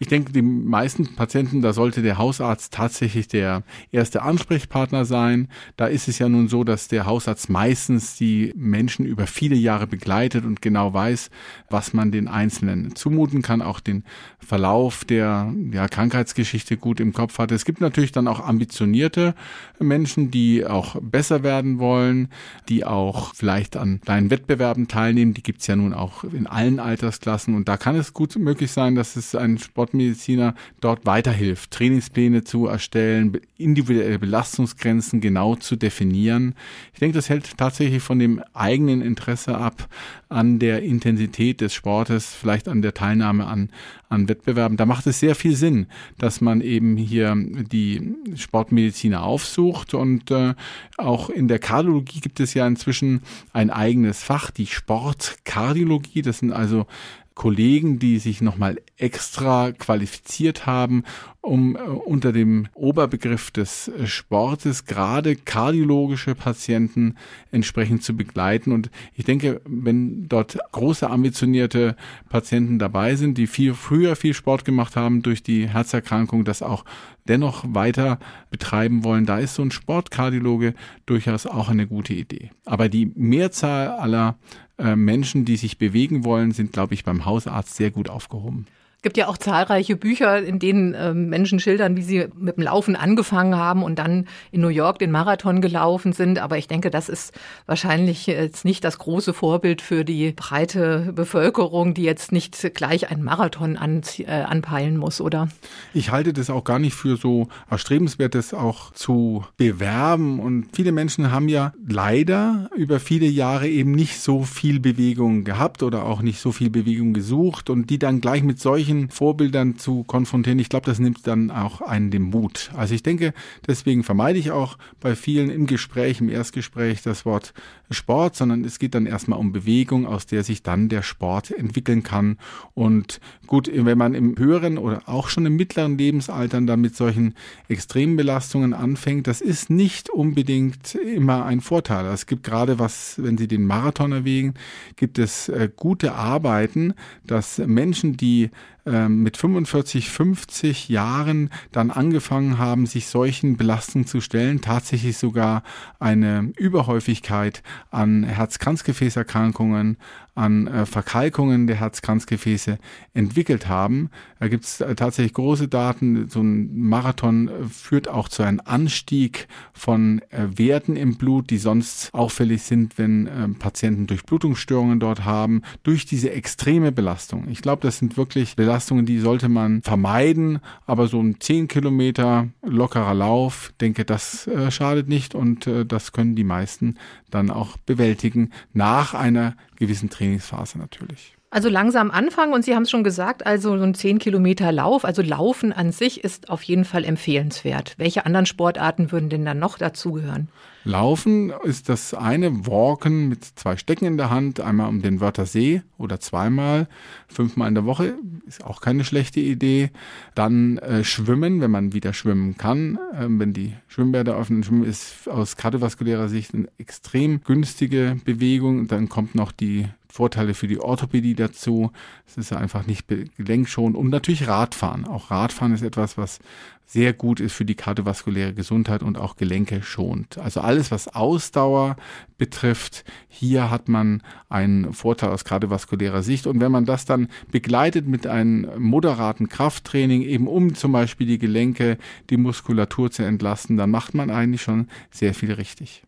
Ich 0.00 0.08
denke, 0.08 0.32
die 0.32 0.42
meisten 0.42 1.14
Patienten, 1.14 1.62
da 1.62 1.72
sollte 1.72 2.02
der 2.02 2.18
Hausarzt 2.18 2.74
tatsächlich 2.74 3.28
der 3.28 3.62
erste 3.92 4.22
Ansprechpartner 4.22 5.04
sein. 5.04 5.48
Da 5.76 5.86
ist 5.86 6.08
es 6.08 6.18
ja 6.18 6.28
nun 6.28 6.48
so, 6.48 6.64
dass 6.64 6.88
der 6.88 7.06
Hausarzt 7.06 7.48
meistens 7.48 8.16
die 8.16 8.52
Menschen 8.56 9.06
über 9.06 9.26
viele 9.26 9.54
Jahre 9.54 9.86
begleitet 9.86 10.44
und 10.44 10.60
genau 10.60 10.92
weiß, 10.92 11.30
was 11.70 11.92
man 11.92 12.10
den 12.10 12.28
Einzelnen 12.28 12.96
zumuten 12.96 13.40
kann, 13.40 13.62
auch 13.62 13.80
den 13.80 14.04
Verlauf 14.40 15.04
der 15.04 15.54
ja, 15.70 15.88
Krankheitsgeschichte 15.88 16.76
gut 16.76 17.00
im 17.00 17.12
Kopf 17.12 17.38
hat. 17.38 17.52
Es 17.52 17.64
gibt 17.64 17.80
natürlich 17.80 18.12
dann 18.12 18.28
auch 18.28 18.40
ambitionierte 18.40 19.34
Menschen, 19.78 20.30
die 20.30 20.66
auch 20.66 20.96
besser 21.00 21.42
werden 21.42 21.78
wollen, 21.78 22.28
die 22.68 22.84
auch 22.84 23.34
vielleicht 23.34 23.76
an 23.76 24.00
kleinen 24.00 24.30
Wettbewerben 24.30 24.88
teilnehmen. 24.88 25.34
Die 25.34 25.42
gibt's 25.42 25.66
ja 25.66 25.76
nun 25.76 25.94
auch 25.94 26.24
in 26.24 26.46
allen 26.46 26.78
Altersklassen 26.78 27.54
und 27.54 27.68
da 27.68 27.76
kann 27.76 27.96
es 27.96 28.12
gut 28.12 28.36
möglich 28.36 28.72
sein, 28.72 28.96
dass 28.96 29.16
es 29.16 29.34
ein 29.34 29.58
Sport 29.58 29.93
Sportmediziner 29.94 30.54
dort 30.80 31.06
weiterhilft, 31.06 31.70
Trainingspläne 31.70 32.42
zu 32.42 32.66
erstellen, 32.66 33.38
individuelle 33.56 34.18
Belastungsgrenzen 34.18 35.20
genau 35.20 35.54
zu 35.54 35.76
definieren. 35.76 36.54
Ich 36.92 37.00
denke, 37.00 37.14
das 37.14 37.28
hält 37.28 37.56
tatsächlich 37.56 38.02
von 38.02 38.18
dem 38.18 38.42
eigenen 38.52 39.00
Interesse 39.00 39.56
ab 39.56 39.88
an 40.28 40.58
der 40.58 40.82
Intensität 40.82 41.60
des 41.60 41.72
Sportes, 41.74 42.34
vielleicht 42.34 42.68
an 42.68 42.82
der 42.82 42.92
Teilnahme 42.92 43.46
an, 43.46 43.70
an 44.08 44.28
Wettbewerben. 44.28 44.76
Da 44.76 44.84
macht 44.84 45.06
es 45.06 45.20
sehr 45.20 45.36
viel 45.36 45.54
Sinn, 45.54 45.86
dass 46.18 46.40
man 46.40 46.60
eben 46.60 46.96
hier 46.96 47.36
die 47.36 48.14
Sportmediziner 48.34 49.22
aufsucht 49.22 49.94
und 49.94 50.30
äh, 50.32 50.54
auch 50.96 51.30
in 51.30 51.46
der 51.46 51.60
Kardiologie 51.60 52.20
gibt 52.20 52.40
es 52.40 52.54
ja 52.54 52.66
inzwischen 52.66 53.22
ein 53.52 53.70
eigenes 53.70 54.22
Fach, 54.24 54.50
die 54.50 54.66
Sportkardiologie. 54.66 56.22
Das 56.22 56.38
sind 56.38 56.52
also 56.52 56.86
Kollegen, 57.34 57.98
die 57.98 58.18
sich 58.18 58.40
nochmal 58.40 58.80
extra 58.96 59.72
qualifiziert 59.72 60.66
haben, 60.66 61.04
um 61.44 61.76
äh, 61.76 61.80
unter 61.80 62.32
dem 62.32 62.68
Oberbegriff 62.74 63.50
des 63.50 63.88
äh, 63.88 64.06
Sportes 64.06 64.86
gerade 64.86 65.36
kardiologische 65.36 66.34
Patienten 66.34 67.16
entsprechend 67.52 68.02
zu 68.02 68.16
begleiten. 68.16 68.72
Und 68.72 68.90
ich 69.14 69.24
denke, 69.24 69.60
wenn 69.66 70.28
dort 70.28 70.58
große 70.72 71.08
ambitionierte 71.08 71.96
Patienten 72.28 72.78
dabei 72.78 73.16
sind, 73.16 73.38
die 73.38 73.46
viel 73.46 73.74
früher 73.74 74.16
viel 74.16 74.34
Sport 74.34 74.64
gemacht 74.64 74.96
haben 74.96 75.22
durch 75.22 75.42
die 75.42 75.68
Herzerkrankung, 75.68 76.44
das 76.44 76.62
auch 76.62 76.84
dennoch 77.28 77.64
weiter 77.68 78.18
betreiben 78.50 79.04
wollen, 79.04 79.26
da 79.26 79.38
ist 79.38 79.54
so 79.54 79.62
ein 79.62 79.70
Sportkardiologe 79.70 80.74
durchaus 81.06 81.46
auch 81.46 81.68
eine 81.68 81.86
gute 81.86 82.14
Idee. 82.14 82.50
Aber 82.64 82.88
die 82.88 83.12
Mehrzahl 83.14 83.88
aller 83.88 84.36
äh, 84.78 84.96
Menschen, 84.96 85.44
die 85.44 85.56
sich 85.56 85.78
bewegen 85.78 86.24
wollen, 86.24 86.52
sind, 86.52 86.72
glaube 86.72 86.94
ich, 86.94 87.04
beim 87.04 87.24
Hausarzt 87.24 87.76
sehr 87.76 87.90
gut 87.90 88.08
aufgehoben 88.08 88.66
gibt 89.04 89.16
ja 89.16 89.28
auch 89.28 89.38
zahlreiche 89.38 89.94
Bücher, 89.94 90.42
in 90.42 90.58
denen 90.58 90.94
äh, 90.94 91.14
Menschen 91.14 91.60
schildern, 91.60 91.96
wie 91.96 92.02
sie 92.02 92.26
mit 92.36 92.56
dem 92.56 92.64
Laufen 92.64 92.96
angefangen 92.96 93.54
haben 93.54 93.84
und 93.84 93.98
dann 94.00 94.26
in 94.50 94.62
New 94.62 94.68
York 94.68 94.98
den 94.98 95.12
Marathon 95.12 95.60
gelaufen 95.60 96.12
sind. 96.12 96.40
Aber 96.40 96.58
ich 96.58 96.66
denke, 96.66 96.90
das 96.90 97.08
ist 97.08 97.32
wahrscheinlich 97.66 98.26
jetzt 98.26 98.64
nicht 98.64 98.82
das 98.82 98.98
große 98.98 99.34
Vorbild 99.34 99.82
für 99.82 100.04
die 100.04 100.32
breite 100.32 101.12
Bevölkerung, 101.14 101.94
die 101.94 102.02
jetzt 102.02 102.32
nicht 102.32 102.74
gleich 102.74 103.10
einen 103.10 103.22
Marathon 103.22 103.76
an, 103.76 104.00
äh, 104.18 104.24
anpeilen 104.24 104.96
muss, 104.96 105.20
oder? 105.20 105.48
Ich 105.92 106.10
halte 106.10 106.32
das 106.32 106.48
auch 106.48 106.64
gar 106.64 106.78
nicht 106.78 106.94
für 106.94 107.16
so 107.16 107.48
erstrebenswert, 107.70 108.34
das 108.34 108.54
auch 108.54 108.90
zu 108.94 109.44
bewerben. 109.58 110.40
Und 110.40 110.68
viele 110.72 110.92
Menschen 110.92 111.30
haben 111.30 111.48
ja 111.48 111.74
leider 111.86 112.70
über 112.74 112.98
viele 113.00 113.26
Jahre 113.26 113.68
eben 113.68 113.92
nicht 113.92 114.18
so 114.18 114.44
viel 114.44 114.80
Bewegung 114.80 115.44
gehabt 115.44 115.82
oder 115.82 116.06
auch 116.06 116.22
nicht 116.22 116.40
so 116.40 116.52
viel 116.52 116.70
Bewegung 116.70 117.12
gesucht 117.12 117.68
und 117.68 117.90
die 117.90 117.98
dann 117.98 118.22
gleich 118.22 118.42
mit 118.42 118.58
solchen 118.58 118.93
solchen 118.94 119.10
Vorbildern 119.10 119.76
zu 119.76 120.04
konfrontieren, 120.04 120.58
ich 120.58 120.68
glaube, 120.68 120.86
das 120.86 120.98
nimmt 120.98 121.26
dann 121.26 121.50
auch 121.50 121.80
einen 121.80 122.10
den 122.10 122.22
Mut. 122.22 122.70
Also 122.76 122.94
ich 122.94 123.02
denke, 123.02 123.34
deswegen 123.66 124.04
vermeide 124.04 124.38
ich 124.38 124.50
auch 124.50 124.78
bei 125.00 125.14
vielen 125.14 125.50
im 125.50 125.66
Gespräch, 125.66 126.20
im 126.20 126.28
Erstgespräch 126.28 127.02
das 127.02 127.24
Wort 127.24 127.52
Sport, 127.90 128.34
sondern 128.34 128.64
es 128.64 128.78
geht 128.78 128.94
dann 128.94 129.06
erstmal 129.06 129.38
um 129.38 129.52
Bewegung, 129.52 130.06
aus 130.06 130.26
der 130.26 130.42
sich 130.42 130.62
dann 130.62 130.88
der 130.88 131.02
Sport 131.02 131.50
entwickeln 131.50 132.02
kann. 132.02 132.38
Und 132.72 133.20
gut, 133.46 133.70
wenn 133.72 133.98
man 133.98 134.14
im 134.14 134.36
höheren 134.38 134.78
oder 134.78 135.02
auch 135.06 135.28
schon 135.28 135.46
im 135.46 135.56
mittleren 135.56 135.98
Lebensalter 135.98 136.60
dann 136.60 136.80
mit 136.80 136.96
solchen 136.96 137.34
Extrembelastungen 137.68 138.72
anfängt, 138.72 139.26
das 139.26 139.40
ist 139.40 139.70
nicht 139.70 140.08
unbedingt 140.08 140.94
immer 140.94 141.44
ein 141.44 141.60
Vorteil. 141.60 142.06
Es 142.06 142.26
gibt 142.26 142.42
gerade 142.42 142.78
was, 142.78 143.16
wenn 143.22 143.36
Sie 143.36 143.48
den 143.48 143.66
Marathon 143.66 144.12
erwägen, 144.12 144.54
gibt 144.96 145.18
es 145.18 145.48
äh, 145.48 145.68
gute 145.74 146.14
Arbeiten, 146.14 146.94
dass 147.26 147.58
Menschen, 147.58 148.16
die 148.16 148.50
mit 148.84 149.36
45, 149.36 150.10
50 150.10 150.88
Jahren 150.88 151.50
dann 151.72 151.90
angefangen 151.90 152.58
haben, 152.58 152.84
sich 152.86 153.06
solchen 153.06 153.56
Belastungen 153.56 154.06
zu 154.06 154.20
stellen, 154.20 154.60
tatsächlich 154.60 155.16
sogar 155.16 155.62
eine 155.98 156.52
Überhäufigkeit 156.56 157.62
an 157.90 158.24
Herz-Kranzgefäßerkrankungen, 158.24 159.96
an 160.34 160.66
äh, 160.66 160.86
Verkalkungen 160.86 161.66
der 161.66 161.76
Herzkranzgefäße 161.76 162.78
entwickelt 163.12 163.68
haben. 163.68 164.10
Da 164.40 164.48
gibt 164.48 164.64
es 164.64 164.80
äh, 164.80 164.94
tatsächlich 164.94 165.34
große 165.34 165.68
Daten. 165.68 166.28
So 166.28 166.40
ein 166.40 166.76
Marathon 166.76 167.48
äh, 167.48 167.64
führt 167.64 168.08
auch 168.08 168.28
zu 168.28 168.42
einem 168.42 168.60
Anstieg 168.64 169.46
von 169.72 170.22
äh, 170.30 170.46
Werten 170.56 170.96
im 170.96 171.16
Blut, 171.16 171.50
die 171.50 171.58
sonst 171.58 172.12
auffällig 172.12 172.62
sind, 172.62 172.98
wenn 172.98 173.26
äh, 173.26 173.48
Patienten 173.58 174.06
Durchblutungsstörungen 174.06 174.98
dort 174.98 175.24
haben, 175.24 175.62
durch 175.84 176.04
diese 176.04 176.32
extreme 176.32 176.90
Belastung. 176.90 177.48
Ich 177.48 177.62
glaube, 177.62 177.82
das 177.82 177.98
sind 177.98 178.16
wirklich 178.16 178.56
Belastungen, 178.56 179.06
die 179.06 179.20
sollte 179.20 179.48
man 179.48 179.82
vermeiden, 179.82 180.58
aber 180.86 181.06
so 181.06 181.20
ein 181.20 181.40
10 181.40 181.68
Kilometer 181.68 182.48
lockerer 182.62 183.14
Lauf, 183.14 183.72
denke, 183.80 184.04
das 184.04 184.46
äh, 184.48 184.70
schadet 184.70 185.08
nicht 185.08 185.34
und 185.34 185.66
äh, 185.66 185.86
das 185.86 186.12
können 186.12 186.34
die 186.34 186.44
meisten 186.44 186.96
dann 187.30 187.50
auch 187.50 187.76
bewältigen, 187.78 188.50
nach 188.72 189.14
einer 189.14 189.56
gewissen 189.76 190.10
Trainingsphase 190.10 190.78
natürlich. 190.78 191.36
Also 191.54 191.68
langsam 191.68 192.10
anfangen 192.10 192.52
und 192.52 192.64
Sie 192.64 192.74
haben 192.74 192.82
es 192.82 192.90
schon 192.90 193.04
gesagt, 193.04 193.46
also 193.46 193.78
so 193.78 193.84
ein 193.84 193.94
10 193.94 194.18
Kilometer 194.18 194.72
Lauf, 194.72 195.04
also 195.04 195.22
Laufen 195.22 195.72
an 195.72 195.92
sich 195.92 196.24
ist 196.24 196.50
auf 196.50 196.64
jeden 196.64 196.84
Fall 196.84 197.04
empfehlenswert. 197.04 197.94
Welche 197.96 198.26
anderen 198.26 198.44
Sportarten 198.44 199.12
würden 199.12 199.28
denn 199.28 199.44
dann 199.44 199.60
noch 199.60 199.78
dazugehören? 199.78 200.48
Laufen 200.82 201.52
ist 201.62 201.88
das 201.88 202.12
eine, 202.12 202.66
Walken 202.66 203.28
mit 203.28 203.44
zwei 203.44 203.76
Stecken 203.76 204.04
in 204.04 204.16
der 204.16 204.30
Hand, 204.30 204.58
einmal 204.58 204.88
um 204.88 205.00
den 205.00 205.20
Wörthersee 205.20 205.82
oder 205.96 206.18
zweimal, 206.18 206.88
fünfmal 207.28 207.68
in 207.68 207.76
der 207.76 207.84
Woche, 207.84 208.16
ist 208.48 208.64
auch 208.64 208.80
keine 208.80 209.04
schlechte 209.04 209.38
Idee. 209.38 209.90
Dann 210.34 210.78
äh, 210.78 211.04
Schwimmen, 211.04 211.60
wenn 211.60 211.70
man 211.70 211.92
wieder 211.92 212.14
schwimmen 212.14 212.58
kann, 212.58 212.98
äh, 213.12 213.26
wenn 213.28 213.52
die 213.52 213.74
Schwimmbäder 213.86 214.36
öffnen. 214.36 214.64
Schwimmen 214.64 214.84
ist 214.84 215.28
aus 215.28 215.56
kardiovaskulärer 215.56 216.28
Sicht 216.28 216.52
eine 216.52 216.66
extrem 216.78 217.44
günstige 217.44 218.16
Bewegung. 218.24 218.88
Dann 218.88 219.08
kommt 219.08 219.36
noch 219.36 219.52
die 219.52 219.86
Vorteile 220.14 220.54
für 220.54 220.68
die 220.68 220.78
Orthopädie 220.78 221.34
dazu. 221.34 221.90
Es 222.24 222.36
ist 222.36 222.52
einfach 222.52 222.86
nicht 222.86 223.08
gelenkschonend 223.08 223.96
und 223.96 224.10
natürlich 224.10 224.46
Radfahren. 224.46 225.08
Auch 225.08 225.32
Radfahren 225.32 225.74
ist 225.74 225.82
etwas, 225.82 226.16
was 226.16 226.38
sehr 226.86 227.12
gut 227.12 227.40
ist 227.40 227.52
für 227.52 227.64
die 227.64 227.74
kardiovaskuläre 227.74 228.54
Gesundheit 228.54 229.02
und 229.02 229.18
auch 229.18 229.34
Gelenke 229.34 229.82
schont. 229.82 230.38
Also 230.38 230.60
alles, 230.60 230.92
was 230.92 231.08
Ausdauer 231.08 231.96
betrifft, 232.38 233.04
hier 233.26 233.72
hat 233.72 233.88
man 233.88 234.22
einen 234.48 234.92
Vorteil 234.92 235.30
aus 235.30 235.44
kardiovaskulärer 235.44 236.22
Sicht. 236.22 236.46
Und 236.46 236.60
wenn 236.60 236.70
man 236.70 236.84
das 236.84 237.06
dann 237.06 237.26
begleitet 237.50 238.06
mit 238.06 238.28
einem 238.28 238.68
moderaten 238.78 239.48
Krafttraining, 239.48 240.22
eben 240.22 240.46
um 240.46 240.76
zum 240.76 240.92
Beispiel 240.92 241.26
die 241.26 241.40
Gelenke, 241.40 241.98
die 242.30 242.36
Muskulatur 242.36 243.10
zu 243.10 243.24
entlasten, 243.24 243.76
dann 243.76 243.90
macht 243.90 244.14
man 244.14 244.30
eigentlich 244.30 244.62
schon 244.62 244.86
sehr 245.10 245.34
viel 245.34 245.50
richtig. 245.50 246.04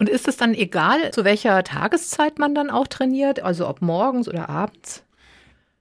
Und 0.00 0.08
ist 0.08 0.26
es 0.28 0.38
dann 0.38 0.54
egal, 0.54 1.10
zu 1.12 1.24
welcher 1.24 1.62
Tageszeit 1.62 2.38
man 2.38 2.54
dann 2.54 2.70
auch 2.70 2.86
trainiert, 2.86 3.42
also 3.42 3.68
ob 3.68 3.82
morgens 3.82 4.28
oder 4.28 4.48
abends? 4.48 5.04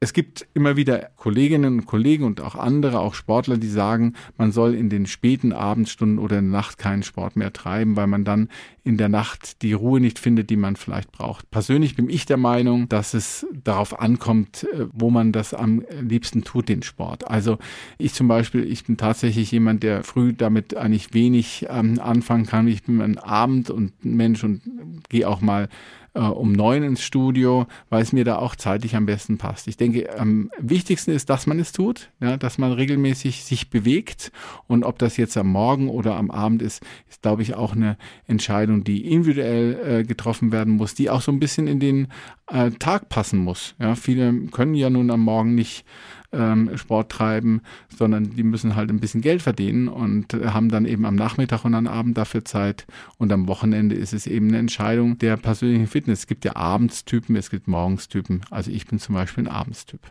Es 0.02 0.14
gibt 0.14 0.48
immer 0.54 0.78
wieder 0.78 1.10
Kolleginnen 1.18 1.80
und 1.80 1.86
Kollegen 1.86 2.24
und 2.24 2.40
auch 2.40 2.56
andere, 2.56 3.00
auch 3.00 3.14
Sportler, 3.14 3.58
die 3.58 3.68
sagen, 3.68 4.14
man 4.38 4.54
soll 4.54 4.74
in 4.74 4.90
den 4.90 5.06
späten 5.08 5.52
Abendstunden 5.52 6.20
oder 6.20 6.40
in 6.40 6.52
der 6.52 6.58
Nacht 6.58 6.78
keinen 6.78 7.04
Sport 7.04 7.36
mehr 7.36 7.52
treiben, 7.52 7.98
weil 7.98 8.08
man 8.08 8.24
dann 8.24 8.48
in 8.86 8.96
der 8.96 9.10
Nacht 9.10 9.62
die 9.62 9.74
Ruhe 9.74 10.00
nicht 10.00 10.18
findet, 10.18 10.50
die 10.50 10.56
man 10.56 10.78
vielleicht 10.78 11.12
braucht. 11.12 11.52
Persönlich 11.52 11.98
bin 11.98 12.10
ich 12.10 12.26
der 12.26 12.38
Meinung, 12.38 12.88
dass 12.88 13.14
es 13.14 13.46
darauf 13.66 14.00
ankommt, 14.00 14.66
äh, 14.74 14.86
wo 14.94 15.10
man 15.10 15.34
das 15.34 15.54
am 15.54 15.84
liebsten 16.00 16.46
tut, 16.46 16.70
den 16.70 16.82
Sport. 16.82 17.28
Also 17.28 17.58
ich 17.98 18.14
zum 18.14 18.30
Beispiel, 18.30 18.64
ich 18.64 18.86
bin 18.86 18.96
tatsächlich 18.96 19.52
jemand, 19.52 19.84
der 19.84 20.06
früh 20.06 20.32
damit 20.32 20.78
eigentlich 20.78 21.14
wenig 21.14 21.68
ähm, 21.70 22.00
anfangen 22.00 22.46
kann. 22.46 22.70
Ich 22.70 22.84
bin 22.84 23.02
ein 23.02 23.18
Abend 23.18 23.70
und 23.70 24.06
Mensch 24.06 24.46
und 24.46 24.62
gehe 25.10 25.28
auch 25.28 25.42
mal 25.42 25.68
äh, 26.14 26.20
um 26.20 26.52
neun 26.52 26.84
ins 26.84 27.04
Studio, 27.04 27.68
weil 27.90 28.02
es 28.02 28.14
mir 28.14 28.24
da 28.24 28.38
auch 28.38 28.56
zeitlich 28.56 28.96
am 28.96 29.06
besten 29.06 29.38
passt. 29.38 29.68
Ich 29.68 29.78
denke, 29.78 30.18
am 30.18 30.50
wichtigsten 30.60 31.12
ist, 31.12 31.30
dass 31.30 31.48
man 31.48 31.60
es 31.60 31.72
tut, 31.72 32.12
ja, 32.22 32.38
dass 32.38 32.58
man 32.58 32.72
regelmäßig 32.72 33.44
sich 33.44 33.70
bewegt 33.70 34.32
und 34.68 34.84
ob 34.84 35.00
das 35.00 35.18
jetzt 35.18 35.38
am 35.38 35.48
Morgen 35.48 35.90
oder 35.90 36.16
am 36.16 36.32
Abend 36.32 36.62
ist, 36.62 36.84
ist, 37.10 37.22
glaube 37.22 37.42
ich, 37.42 37.56
auch 37.56 37.76
eine 37.76 37.98
Entscheidung, 38.28 38.84
die 38.84 39.12
individuell 39.12 40.00
äh, 40.00 40.04
getroffen 40.04 40.52
werden 40.52 40.76
muss, 40.76 40.96
die 40.96 41.10
auch 41.10 41.22
so 41.22 41.32
ein 41.32 41.40
bisschen 41.40 41.68
in 41.68 41.80
den 41.80 42.08
äh, 42.48 42.72
Tag 42.72 43.10
passen 43.10 43.40
muss. 43.40 43.76
Ja, 43.80 43.96
viele 43.96 44.34
können 44.48 44.74
ja 44.74 44.90
nun 44.90 45.12
am 45.12 45.22
Morgen 45.22 45.56
nicht 45.56 45.86
ähm, 46.32 46.78
Sport 46.78 47.12
treiben, 47.12 47.62
sondern 47.96 48.36
die 48.36 48.44
müssen 48.44 48.76
halt 48.76 48.90
ein 48.90 49.00
bisschen 49.00 49.22
Geld 49.22 49.42
verdienen 49.42 49.88
und 49.88 50.34
haben 50.34 50.70
dann 50.70 50.86
eben 50.86 51.06
am 51.06 51.16
Nachmittag 51.16 51.66
und 51.66 51.76
am 51.76 51.88
Abend 51.88 52.18
dafür 52.18 52.46
Zeit. 52.46 52.86
Und 53.18 53.32
am 53.32 53.48
Wochenende 53.48 53.96
ist 53.96 54.14
es 54.14 54.28
eben 54.28 54.50
eine 54.50 54.60
Entscheidung 54.60 55.18
der 55.18 55.38
persönlichen 55.38 55.88
Fitness. 55.88 56.20
Es 56.20 56.28
gibt 56.28 56.46
ja 56.46 56.56
Abendstypen, 56.56 57.36
es 57.36 57.50
gibt 57.50 57.68
Morgenstypen. 57.68 58.42
Also 58.50 58.72
ich 58.72 58.86
bin 58.86 59.00
zum 59.00 59.16
Beispiel 59.16 59.46
ein 59.46 59.52
Abendstyp. 59.52 60.02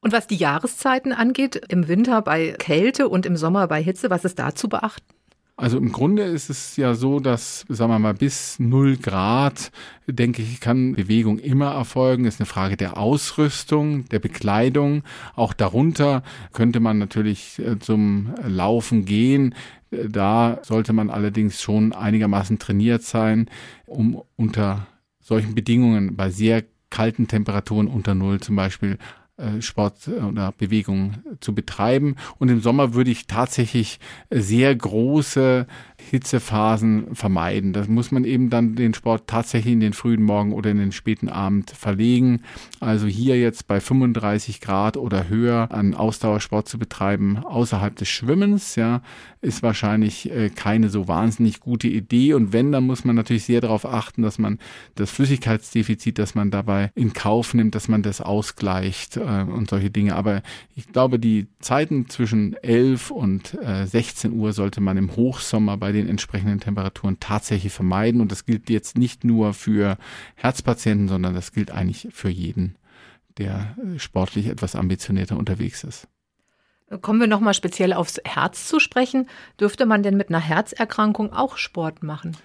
Und 0.00 0.12
was 0.12 0.26
die 0.26 0.36
Jahreszeiten 0.36 1.12
angeht, 1.12 1.60
im 1.68 1.88
Winter 1.88 2.22
bei 2.22 2.54
Kälte 2.58 3.08
und 3.08 3.26
im 3.26 3.36
Sommer 3.36 3.66
bei 3.66 3.82
Hitze, 3.82 4.10
was 4.10 4.24
ist 4.24 4.38
da 4.38 4.54
zu 4.54 4.68
beachten? 4.68 5.17
Also 5.60 5.76
im 5.76 5.90
Grunde 5.90 6.22
ist 6.22 6.50
es 6.50 6.76
ja 6.76 6.94
so, 6.94 7.18
dass, 7.18 7.64
sagen 7.68 7.90
wir 7.90 7.98
mal, 7.98 8.14
bis 8.14 8.60
0 8.60 8.96
Grad, 8.96 9.72
denke 10.06 10.40
ich, 10.40 10.60
kann 10.60 10.94
Bewegung 10.94 11.40
immer 11.40 11.72
erfolgen. 11.72 12.26
Ist 12.26 12.38
eine 12.38 12.46
Frage 12.46 12.76
der 12.76 12.96
Ausrüstung, 12.96 14.08
der 14.08 14.20
Bekleidung. 14.20 15.02
Auch 15.34 15.52
darunter 15.52 16.22
könnte 16.52 16.78
man 16.78 16.98
natürlich 16.98 17.58
äh, 17.58 17.76
zum 17.80 18.34
Laufen 18.46 19.04
gehen. 19.04 19.52
Da 19.90 20.60
sollte 20.62 20.92
man 20.92 21.10
allerdings 21.10 21.60
schon 21.60 21.92
einigermaßen 21.92 22.60
trainiert 22.60 23.02
sein, 23.02 23.50
um 23.84 24.22
unter 24.36 24.86
solchen 25.18 25.56
Bedingungen 25.56 26.14
bei 26.14 26.30
sehr 26.30 26.62
kalten 26.90 27.26
Temperaturen 27.26 27.88
unter 27.88 28.14
Null 28.14 28.38
zum 28.38 28.54
Beispiel 28.54 28.92
äh, 28.92 28.96
Sport 29.60 30.08
oder 30.08 30.52
Bewegung 30.52 31.18
zu 31.40 31.54
betreiben. 31.54 32.16
Und 32.38 32.48
im 32.48 32.60
Sommer 32.60 32.94
würde 32.94 33.10
ich 33.10 33.26
tatsächlich 33.26 34.00
sehr 34.30 34.74
große 34.74 35.66
Hitzephasen 35.98 37.14
vermeiden. 37.14 37.72
Das 37.72 37.88
muss 37.88 38.10
man 38.10 38.24
eben 38.24 38.50
dann 38.50 38.76
den 38.76 38.94
Sport 38.94 39.26
tatsächlich 39.26 39.72
in 39.72 39.80
den 39.80 39.92
frühen 39.92 40.22
Morgen 40.22 40.52
oder 40.52 40.70
in 40.70 40.78
den 40.78 40.92
späten 40.92 41.28
Abend 41.28 41.70
verlegen. 41.70 42.42
Also 42.80 43.06
hier 43.06 43.38
jetzt 43.38 43.66
bei 43.66 43.80
35 43.80 44.60
Grad 44.60 44.96
oder 44.96 45.28
höher 45.28 45.70
an 45.70 45.94
Ausdauersport 45.94 46.68
zu 46.68 46.78
betreiben 46.78 47.38
außerhalb 47.38 47.94
des 47.96 48.08
Schwimmens, 48.08 48.76
ja, 48.76 49.02
ist 49.40 49.62
wahrscheinlich 49.62 50.30
äh, 50.30 50.50
keine 50.50 50.88
so 50.88 51.08
wahnsinnig 51.08 51.60
gute 51.60 51.88
Idee. 51.88 52.34
Und 52.34 52.52
wenn, 52.52 52.72
dann 52.72 52.84
muss 52.84 53.04
man 53.04 53.16
natürlich 53.16 53.44
sehr 53.44 53.60
darauf 53.60 53.84
achten, 53.84 54.22
dass 54.22 54.38
man 54.38 54.58
das 54.94 55.10
Flüssigkeitsdefizit, 55.10 56.18
das 56.18 56.34
man 56.34 56.50
dabei 56.50 56.90
in 56.94 57.12
Kauf 57.12 57.54
nimmt, 57.54 57.74
dass 57.74 57.88
man 57.88 58.02
das 58.02 58.20
ausgleicht 58.20 59.16
äh, 59.16 59.42
und 59.42 59.70
solche 59.70 59.90
Dinge. 59.90 60.16
Aber 60.16 60.42
ich 60.74 60.88
glaube, 60.88 61.18
die 61.18 61.46
Zeiten 61.60 62.08
zwischen 62.08 62.54
11 62.54 63.10
und 63.10 63.54
äh, 63.62 63.86
16 63.86 64.32
Uhr 64.32 64.52
sollte 64.52 64.80
man 64.80 64.96
im 64.96 65.14
Hochsommer 65.14 65.76
bei 65.76 65.87
den 65.92 66.08
entsprechenden 66.08 66.60
Temperaturen 66.60 67.20
tatsächlich 67.20 67.72
vermeiden. 67.72 68.20
Und 68.20 68.32
das 68.32 68.44
gilt 68.46 68.70
jetzt 68.70 68.96
nicht 68.98 69.24
nur 69.24 69.54
für 69.54 69.96
Herzpatienten, 70.36 71.08
sondern 71.08 71.34
das 71.34 71.52
gilt 71.52 71.70
eigentlich 71.70 72.08
für 72.10 72.28
jeden, 72.28 72.76
der 73.38 73.76
äh, 73.78 73.98
sportlich 73.98 74.46
etwas 74.46 74.74
ambitionierter 74.74 75.36
unterwegs 75.36 75.84
ist. 75.84 76.08
Kommen 77.02 77.20
wir 77.20 77.26
nochmal 77.26 77.54
speziell 77.54 77.92
aufs 77.92 78.18
Herz 78.24 78.66
zu 78.66 78.80
sprechen. 78.80 79.28
Dürfte 79.60 79.84
man 79.84 80.02
denn 80.02 80.16
mit 80.16 80.30
einer 80.30 80.40
Herzerkrankung 80.40 81.32
auch 81.32 81.58
Sport 81.58 82.02
machen? 82.02 82.36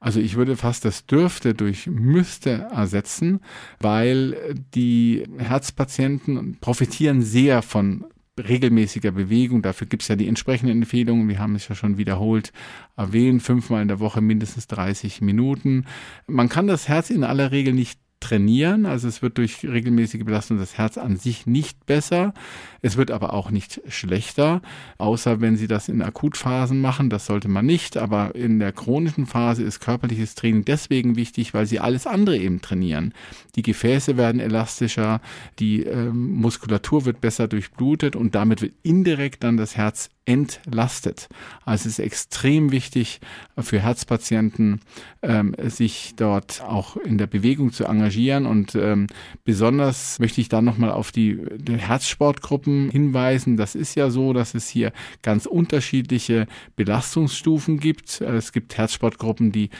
Also 0.00 0.18
ich 0.18 0.34
würde 0.34 0.56
fast 0.56 0.84
das 0.84 1.06
dürfte 1.06 1.54
durch 1.54 1.86
müsste 1.86 2.66
ersetzen, 2.72 3.40
weil 3.78 4.56
die 4.74 5.28
Herzpatienten 5.38 6.58
profitieren 6.60 7.22
sehr 7.22 7.62
von 7.62 8.06
regelmäßiger 8.48 9.12
Bewegung. 9.12 9.62
Dafür 9.62 9.86
gibt 9.86 10.02
es 10.02 10.08
ja 10.08 10.16
die 10.16 10.28
entsprechenden 10.28 10.82
Empfehlungen. 10.82 11.28
Wir 11.28 11.38
haben 11.38 11.54
es 11.54 11.68
ja 11.68 11.74
schon 11.74 11.98
wiederholt 11.98 12.52
erwähnt. 12.96 13.42
Fünfmal 13.42 13.82
in 13.82 13.88
der 13.88 14.00
Woche 14.00 14.20
mindestens 14.20 14.66
30 14.66 15.20
Minuten. 15.20 15.86
Man 16.26 16.48
kann 16.48 16.66
das 16.66 16.88
Herz 16.88 17.10
in 17.10 17.24
aller 17.24 17.52
Regel 17.52 17.72
nicht 17.72 18.01
trainieren. 18.22 18.86
Also 18.86 19.08
es 19.08 19.20
wird 19.20 19.36
durch 19.38 19.64
regelmäßige 19.64 20.24
Belastung 20.24 20.58
das 20.58 20.78
Herz 20.78 20.96
an 20.96 21.16
sich 21.16 21.46
nicht 21.46 21.84
besser. 21.84 22.32
Es 22.80 22.96
wird 22.96 23.10
aber 23.10 23.34
auch 23.34 23.50
nicht 23.50 23.80
schlechter, 23.88 24.62
außer 24.98 25.40
wenn 25.40 25.56
Sie 25.56 25.66
das 25.66 25.88
in 25.88 26.02
Akutphasen 26.02 26.80
machen. 26.80 27.10
Das 27.10 27.26
sollte 27.26 27.48
man 27.48 27.66
nicht. 27.66 27.96
Aber 27.96 28.34
in 28.34 28.58
der 28.58 28.72
chronischen 28.72 29.26
Phase 29.26 29.62
ist 29.62 29.80
körperliches 29.80 30.34
Training 30.34 30.64
deswegen 30.64 31.16
wichtig, 31.16 31.52
weil 31.52 31.66
Sie 31.66 31.80
alles 31.80 32.06
andere 32.06 32.38
eben 32.38 32.62
trainieren. 32.62 33.12
Die 33.56 33.62
Gefäße 33.62 34.16
werden 34.16 34.40
elastischer, 34.40 35.20
die 35.58 35.84
äh, 35.84 36.06
Muskulatur 36.06 37.04
wird 37.04 37.20
besser 37.20 37.48
durchblutet 37.48 38.16
und 38.16 38.34
damit 38.34 38.62
wird 38.62 38.74
indirekt 38.82 39.44
dann 39.44 39.56
das 39.56 39.76
Herz 39.76 40.10
entlastet. 40.24 41.28
Also 41.64 41.88
es 41.88 41.98
ist 41.98 42.04
extrem 42.04 42.70
wichtig 42.70 43.20
für 43.58 43.80
Herzpatienten, 43.80 44.80
ähm, 45.22 45.54
sich 45.58 46.12
dort 46.16 46.62
auch 46.62 46.96
in 46.96 47.18
der 47.18 47.26
Bewegung 47.26 47.72
zu 47.72 47.84
engagieren. 47.84 48.46
Und 48.46 48.74
ähm, 48.74 49.08
besonders 49.44 50.18
möchte 50.20 50.40
ich 50.40 50.48
da 50.48 50.62
nochmal 50.62 50.92
auf 50.92 51.10
die, 51.10 51.40
die 51.56 51.76
Herzsportgruppen 51.76 52.90
hinweisen. 52.90 53.56
Das 53.56 53.74
ist 53.74 53.96
ja 53.96 54.10
so, 54.10 54.32
dass 54.32 54.54
es 54.54 54.68
hier 54.68 54.92
ganz 55.22 55.46
unterschiedliche 55.46 56.46
Belastungsstufen 56.76 57.80
gibt. 57.80 58.20
Es 58.20 58.52
gibt 58.52 58.76
Herzsportgruppen, 58.76 59.50
die 59.50 59.70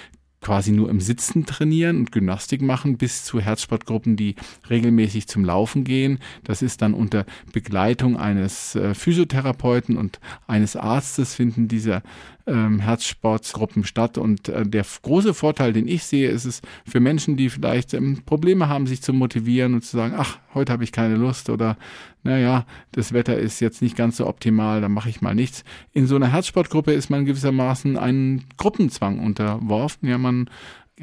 quasi 0.43 0.73
nur 0.73 0.91
im 0.91 1.01
Sitzen 1.01 1.47
trainieren 1.47 1.99
und 1.99 2.13
Gymnastik 2.13 2.61
machen, 2.61 2.99
bis 2.99 3.25
zu 3.25 3.41
Herzsportgruppen, 3.41 4.17
die 4.17 4.35
regelmäßig 4.69 5.29
zum 5.29 5.45
Laufen 5.45 5.85
gehen. 5.85 6.19
Das 6.45 6.61
ist 6.61 6.83
dann 6.83 6.93
unter 6.93 7.25
Begleitung 7.53 8.19
eines 8.19 8.75
äh, 8.75 8.95
Physiotherapeuten 8.95 9.97
und 9.97 10.21
eines 10.47 10.77
Arztes 10.77 11.35
finden 11.35 11.69
diese 11.69 12.03
ähm, 12.47 12.81
Herzsportgruppen 12.81 13.85
statt. 13.85 14.19
Und 14.19 14.49
äh, 14.49 14.67
der 14.67 14.85
große 15.03 15.35
Vorteil, 15.35 15.73
den 15.73 15.89
ich 15.89 16.05
sehe, 16.05 16.31
ist 16.31 16.45
es 16.45 16.63
für 16.87 17.01
Menschen, 17.01 17.37
die 17.37 17.51
vielleicht 17.51 17.95
ähm, 17.95 18.23
Probleme 18.25 18.69
haben, 18.69 18.87
sich 18.87 19.03
zu 19.03 19.13
motivieren 19.13 19.75
und 19.75 19.83
zu 19.83 19.97
sagen, 19.97 20.15
ach, 20.17 20.39
heute 20.55 20.73
habe 20.73 20.85
ich 20.85 20.93
keine 20.93 21.17
Lust 21.17 21.51
oder 21.51 21.77
naja, 22.25 22.67
das 22.93 23.13
Wetter 23.13 23.37
ist 23.37 23.61
jetzt 23.61 23.83
nicht 23.83 23.97
ganz 23.97 24.17
so 24.17 24.27
optimal, 24.27 24.81
dann 24.81 24.93
mache 24.93 25.09
ich 25.09 25.21
mal 25.21 25.35
nichts. 25.35 25.65
In 25.93 26.07
so 26.07 26.15
einer 26.15 26.31
Herzsportgruppe 26.31 26.93
ist 26.93 27.11
man 27.11 27.25
gewissermaßen 27.25 27.97
einen 27.97 28.45
Gruppenzwang 28.59 29.19
unterworfen. 29.19 30.09
Ja, 30.09 30.19
man 30.19 30.49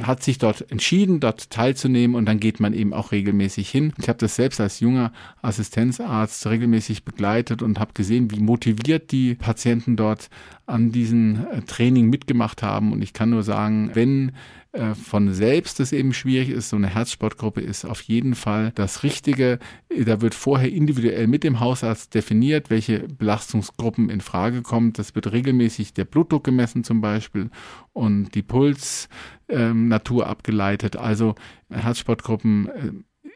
hat 0.01 0.23
sich 0.23 0.37
dort 0.37 0.71
entschieden, 0.71 1.19
dort 1.19 1.49
teilzunehmen 1.49 2.15
und 2.15 2.25
dann 2.25 2.39
geht 2.39 2.59
man 2.59 2.73
eben 2.73 2.93
auch 2.93 3.11
regelmäßig 3.11 3.69
hin. 3.69 3.93
Ich 3.97 4.09
habe 4.09 4.19
das 4.19 4.35
selbst 4.35 4.59
als 4.59 4.79
junger 4.79 5.11
Assistenzarzt 5.41 6.45
regelmäßig 6.47 7.03
begleitet 7.03 7.61
und 7.61 7.79
habe 7.79 7.93
gesehen, 7.93 8.31
wie 8.31 8.39
motiviert 8.39 9.11
die 9.11 9.35
Patienten 9.35 9.95
dort 9.95 10.29
an 10.65 10.91
diesem 10.91 11.45
äh, 11.51 11.61
Training 11.61 12.09
mitgemacht 12.09 12.63
haben. 12.63 12.91
Und 12.91 13.01
ich 13.01 13.13
kann 13.13 13.29
nur 13.29 13.43
sagen, 13.43 13.91
wenn 13.93 14.31
äh, 14.71 14.93
von 14.93 15.33
selbst 15.33 15.79
es 15.79 15.91
eben 15.91 16.13
schwierig 16.13 16.49
ist. 16.49 16.69
So 16.69 16.75
eine 16.75 16.87
Herzsportgruppe 16.87 17.59
ist 17.59 17.85
auf 17.85 18.01
jeden 18.01 18.35
Fall 18.35 18.71
das 18.75 19.01
Richtige. 19.01 19.57
Da 19.89 20.21
wird 20.21 20.35
vorher 20.35 20.71
individuell 20.71 21.25
mit 21.25 21.43
dem 21.43 21.59
Hausarzt 21.59 22.13
definiert, 22.13 22.69
welche 22.69 23.07
Belastungsgruppen 23.07 24.09
in 24.09 24.21
Frage 24.21 24.61
kommen. 24.61 24.93
Das 24.93 25.15
wird 25.15 25.31
regelmäßig 25.31 25.95
der 25.95 26.05
Blutdruck 26.05 26.43
gemessen 26.43 26.83
zum 26.83 27.01
Beispiel 27.01 27.49
und 27.93 28.35
die 28.35 28.43
Pulsnatur 28.43 29.07
ähm, 29.49 30.29
abgeleitet. 30.29 30.97
Also 30.97 31.33
Herzsportgruppen 31.71 32.69
äh, 32.69 32.91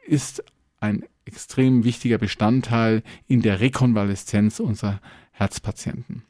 ist 0.06 0.44
ein 0.80 1.04
extrem 1.26 1.84
wichtiger 1.84 2.20
Bestandteil 2.20 3.02
in 3.28 3.42
der 3.42 3.60
Rekonvaleszenz 3.60 4.60
unserer 4.60 5.02
Herzpatienten. 5.32 6.24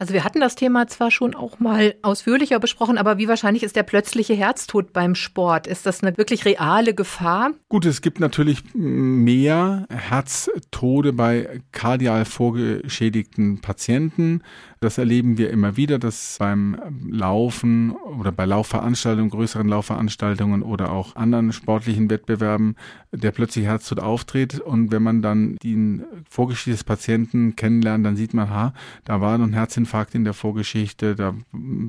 Also 0.00 0.12
wir 0.12 0.24
hatten 0.24 0.40
das 0.40 0.56
Thema 0.56 0.88
zwar 0.88 1.12
schon 1.12 1.36
auch 1.36 1.60
mal 1.60 1.94
ausführlicher 2.02 2.58
besprochen, 2.58 2.98
aber 2.98 3.16
wie 3.16 3.28
wahrscheinlich 3.28 3.62
ist 3.62 3.76
der 3.76 3.84
plötzliche 3.84 4.34
Herztod 4.34 4.92
beim 4.92 5.14
Sport? 5.14 5.68
Ist 5.68 5.86
das 5.86 6.02
eine 6.02 6.18
wirklich 6.18 6.44
reale 6.44 6.94
Gefahr? 6.94 7.52
Gut, 7.68 7.86
es 7.86 8.02
gibt 8.02 8.18
natürlich 8.18 8.64
mehr 8.74 9.86
Herztode 9.88 11.12
bei 11.12 11.60
kardial 11.70 12.24
vorgeschädigten 12.24 13.60
Patienten. 13.60 14.42
Das 14.80 14.98
erleben 14.98 15.38
wir 15.38 15.50
immer 15.50 15.76
wieder, 15.76 16.00
dass 16.00 16.36
beim 16.40 16.76
Laufen 17.08 17.92
oder 17.92 18.32
bei 18.32 18.46
Laufveranstaltungen, 18.46 19.30
größeren 19.30 19.68
Laufveranstaltungen 19.68 20.62
oder 20.62 20.90
auch 20.90 21.14
anderen 21.14 21.52
sportlichen 21.52 22.10
Wettbewerben 22.10 22.74
der 23.12 23.30
plötzliche 23.30 23.68
Herztod 23.68 24.00
auftritt. 24.00 24.58
Und 24.58 24.90
wenn 24.90 25.02
man 25.02 25.22
dann 25.22 25.56
den 25.62 26.04
Vorgeschichte 26.28 26.72
des 26.72 26.84
Patienten 26.84 27.54
kennenlernt, 27.54 28.04
dann 28.04 28.16
sieht 28.16 28.34
man, 28.34 28.50
ha, 28.50 28.74
da 29.04 29.20
war 29.20 29.38
ein 29.38 29.52
Herzinfarkt 29.54 29.83
in 30.12 30.24
der 30.24 30.34
Vorgeschichte, 30.34 31.14
der 31.14 31.34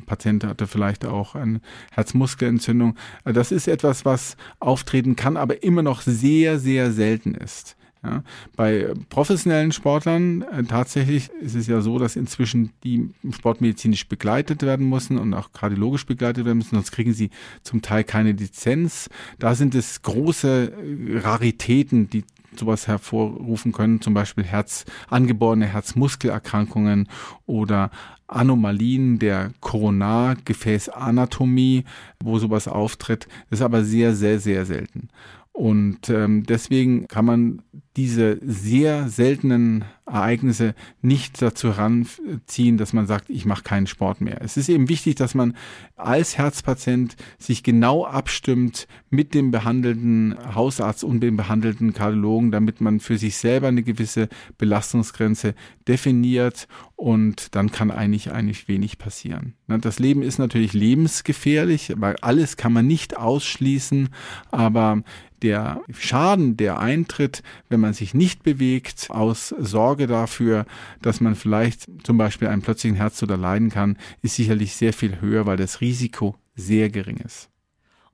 Patient 0.05 0.43
hatte 0.43 0.67
vielleicht 0.67 1.05
auch 1.05 1.35
eine 1.35 1.61
Herzmuskelentzündung. 1.91 2.95
Das 3.23 3.51
ist 3.51 3.67
etwas, 3.67 4.05
was 4.05 4.37
auftreten 4.59 5.15
kann, 5.15 5.37
aber 5.37 5.63
immer 5.63 5.81
noch 5.81 6.01
sehr, 6.01 6.59
sehr 6.59 6.91
selten 6.91 7.35
ist. 7.35 7.75
Ja, 8.05 8.23
bei 8.55 8.93
professionellen 9.09 9.71
Sportlern 9.71 10.43
äh, 10.43 10.63
tatsächlich 10.63 11.29
ist 11.41 11.55
es 11.55 11.65
ja 11.65 11.81
so, 11.81 11.97
dass 11.97 12.15
inzwischen 12.15 12.69
die 12.83 13.09
sportmedizinisch 13.31 14.07
begleitet 14.07 14.61
werden 14.61 14.87
müssen 14.87 15.17
und 15.17 15.33
auch 15.33 15.53
kardiologisch 15.53 16.05
begleitet 16.05 16.45
werden 16.45 16.59
müssen, 16.59 16.75
sonst 16.75 16.91
kriegen 16.91 17.13
sie 17.13 17.31
zum 17.63 17.81
Teil 17.81 18.03
keine 18.03 18.33
Lizenz. 18.33 19.09
Da 19.39 19.55
sind 19.55 19.73
es 19.73 20.03
große 20.03 20.71
äh, 20.71 21.17
Raritäten, 21.17 22.09
die 22.09 22.23
sowas 22.59 22.87
hervorrufen 22.87 23.71
können, 23.71 24.01
zum 24.01 24.13
Beispiel 24.13 24.43
Herz, 24.43 24.85
angeborene 25.09 25.65
Herzmuskelerkrankungen 25.65 27.07
oder 27.45 27.89
Anomalien 28.27 29.19
der 29.19 29.51
Koronargefäßanatomie, 29.59 31.83
wo 32.23 32.39
sowas 32.39 32.67
auftritt. 32.67 33.27
Das 33.49 33.59
ist 33.59 33.65
aber 33.65 33.83
sehr, 33.83 34.15
sehr, 34.15 34.39
sehr 34.39 34.65
selten. 34.65 35.09
Und 35.55 36.09
ähm, 36.09 36.43
deswegen 36.43 37.07
kann 37.07 37.23
man 37.23 37.61
diese 37.95 38.39
sehr 38.41 39.07
seltenen 39.07 39.85
Ereignisse 40.05 40.75
nicht 41.01 41.41
dazu 41.41 41.69
ranziehen, 41.69 42.77
dass 42.77 42.91
man 42.91 43.07
sagt, 43.07 43.29
ich 43.29 43.45
mache 43.45 43.63
keinen 43.63 43.87
Sport 43.87 44.19
mehr. 44.19 44.41
Es 44.41 44.57
ist 44.57 44.67
eben 44.67 44.89
wichtig, 44.89 45.15
dass 45.15 45.33
man 45.33 45.55
als 45.95 46.37
Herzpatient 46.37 47.15
sich 47.39 47.63
genau 47.63 48.05
abstimmt 48.05 48.87
mit 49.09 49.33
dem 49.33 49.51
behandelnden 49.51 50.35
Hausarzt 50.53 51.05
und 51.05 51.21
dem 51.21 51.37
behandelten 51.37 51.93
Kardiologen, 51.93 52.51
damit 52.51 52.81
man 52.81 52.99
für 52.99 53.17
sich 53.17 53.37
selber 53.37 53.69
eine 53.69 53.81
gewisse 53.81 54.27
Belastungsgrenze 54.57 55.55
definiert 55.87 56.67
und 56.97 57.55
dann 57.55 57.71
kann 57.71 57.91
eigentlich 57.91 58.31
eigentlich 58.31 58.67
wenig 58.67 58.97
passieren. 58.97 59.53
Das 59.67 59.99
Leben 59.99 60.21
ist 60.21 60.37
natürlich 60.37 60.73
lebensgefährlich, 60.73 61.93
weil 61.97 62.15
alles 62.21 62.57
kann 62.57 62.73
man 62.73 62.87
nicht 62.87 63.17
ausschließen, 63.17 64.09
aber 64.51 65.01
der 65.45 65.83
Schaden, 65.93 66.57
der 66.57 66.79
eintritt, 66.79 67.43
wenn 67.69 67.79
man 67.79 67.93
sich 67.93 68.15
nicht 68.15 68.41
bewegt, 68.41 69.11
aus 69.11 69.49
Sorge 69.59 70.07
dafür, 70.07 70.65
dass 71.03 71.21
man 71.21 71.35
vielleicht 71.35 71.87
zum 72.03 72.17
Beispiel 72.17 72.47
einen 72.47 72.63
plötzlichen 72.63 72.97
Herztod 72.97 73.29
erleiden 73.29 73.69
kann, 73.69 73.97
ist 74.23 74.35
sicherlich 74.35 74.75
sehr 74.75 74.91
viel 74.91 75.21
höher, 75.21 75.45
weil 75.45 75.57
das 75.57 75.81
Risiko 75.81 76.35
sehr 76.55 76.89
gering 76.89 77.17
ist. 77.17 77.49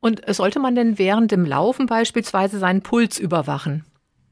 Und 0.02 0.22
sollte 0.28 0.60
man 0.60 0.76
denn 0.76 0.98
während 0.98 1.32
dem 1.32 1.46
Laufen 1.46 1.86
beispielsweise 1.86 2.60
seinen 2.60 2.82
Puls 2.82 3.18
überwachen? 3.18 3.86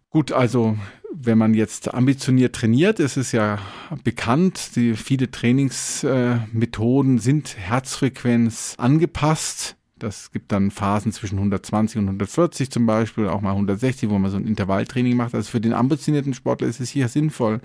Gut, 0.09 0.31
also 0.33 0.77
wenn 1.12 1.38
man 1.38 1.53
jetzt 1.53 1.93
ambitioniert 1.93 2.55
trainiert, 2.55 2.99
ist 2.99 3.15
es 3.17 3.31
ja 3.31 3.59
bekannt, 4.03 4.75
die 4.75 4.95
viele 4.95 5.31
Trainingsmethoden 5.31 7.19
sind 7.19 7.55
Herzfrequenz 7.57 8.75
angepasst. 8.77 9.77
Das 9.99 10.31
gibt 10.31 10.51
dann 10.51 10.71
Phasen 10.71 11.12
zwischen 11.12 11.38
120 11.38 11.97
und 11.97 12.05
140 12.05 12.71
zum 12.71 12.85
Beispiel, 12.85 13.27
auch 13.27 13.41
mal 13.41 13.51
160, 13.51 14.09
wo 14.09 14.17
man 14.17 14.31
so 14.31 14.38
ein 14.38 14.47
Intervalltraining 14.47 15.15
macht. 15.15 15.35
Also 15.35 15.51
für 15.51 15.62
den 15.62 15.73
ambitionierten 15.73 16.33
Sportler 16.33 16.67
ist 16.67 16.79
es 16.79 16.89
hier 16.89 17.07
sinnvoll, 17.07 17.62